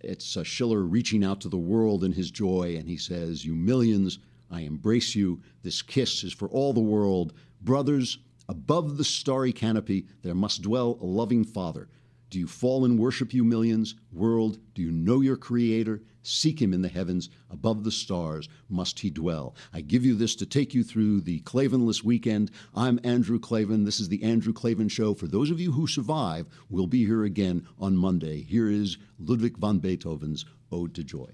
it's 0.00 0.36
uh, 0.36 0.42
Schiller 0.42 0.82
reaching 0.82 1.24
out 1.24 1.40
to 1.42 1.48
the 1.48 1.58
world 1.58 2.04
in 2.04 2.12
his 2.12 2.30
joy, 2.30 2.76
and 2.78 2.88
he 2.88 2.96
says, 2.96 3.44
You 3.44 3.54
millions, 3.54 4.18
I 4.50 4.62
embrace 4.62 5.14
you. 5.14 5.40
This 5.62 5.82
kiss 5.82 6.24
is 6.24 6.32
for 6.32 6.48
all 6.48 6.72
the 6.72 6.80
world. 6.80 7.34
Brothers, 7.62 8.18
above 8.48 8.96
the 8.96 9.04
starry 9.04 9.52
canopy, 9.52 10.06
there 10.22 10.34
must 10.34 10.62
dwell 10.62 10.98
a 11.00 11.04
loving 11.04 11.44
Father. 11.44 11.88
Do 12.30 12.38
you 12.38 12.46
fall 12.46 12.84
and 12.84 12.96
worship, 12.96 13.34
you 13.34 13.42
millions? 13.42 13.96
World, 14.12 14.58
do 14.74 14.82
you 14.82 14.92
know 14.92 15.20
your 15.20 15.36
Creator? 15.36 16.00
Seek 16.22 16.62
him 16.62 16.72
in 16.72 16.80
the 16.80 16.88
heavens, 16.88 17.28
above 17.50 17.82
the 17.82 17.90
stars 17.90 18.48
must 18.68 19.00
he 19.00 19.10
dwell. 19.10 19.56
I 19.72 19.80
give 19.80 20.04
you 20.04 20.14
this 20.14 20.36
to 20.36 20.46
take 20.46 20.72
you 20.72 20.84
through 20.84 21.22
the 21.22 21.40
Klavanless 21.40 22.04
weekend. 22.04 22.52
I'm 22.72 23.00
Andrew 23.02 23.40
Klavan. 23.40 23.82
This 23.82 23.98
is 23.98 24.10
the 24.10 24.22
Andrew 24.22 24.52
Klavan 24.52 24.88
Show. 24.88 25.14
For 25.14 25.26
those 25.26 25.50
of 25.50 25.58
you 25.58 25.72
who 25.72 25.88
survive, 25.88 26.46
we'll 26.68 26.86
be 26.86 27.04
here 27.04 27.24
again 27.24 27.66
on 27.80 27.96
Monday. 27.96 28.42
Here 28.44 28.70
is 28.70 28.96
Ludwig 29.18 29.58
van 29.58 29.78
Beethoven's 29.78 30.44
Ode 30.70 30.94
to 30.94 31.02
Joy. 31.02 31.30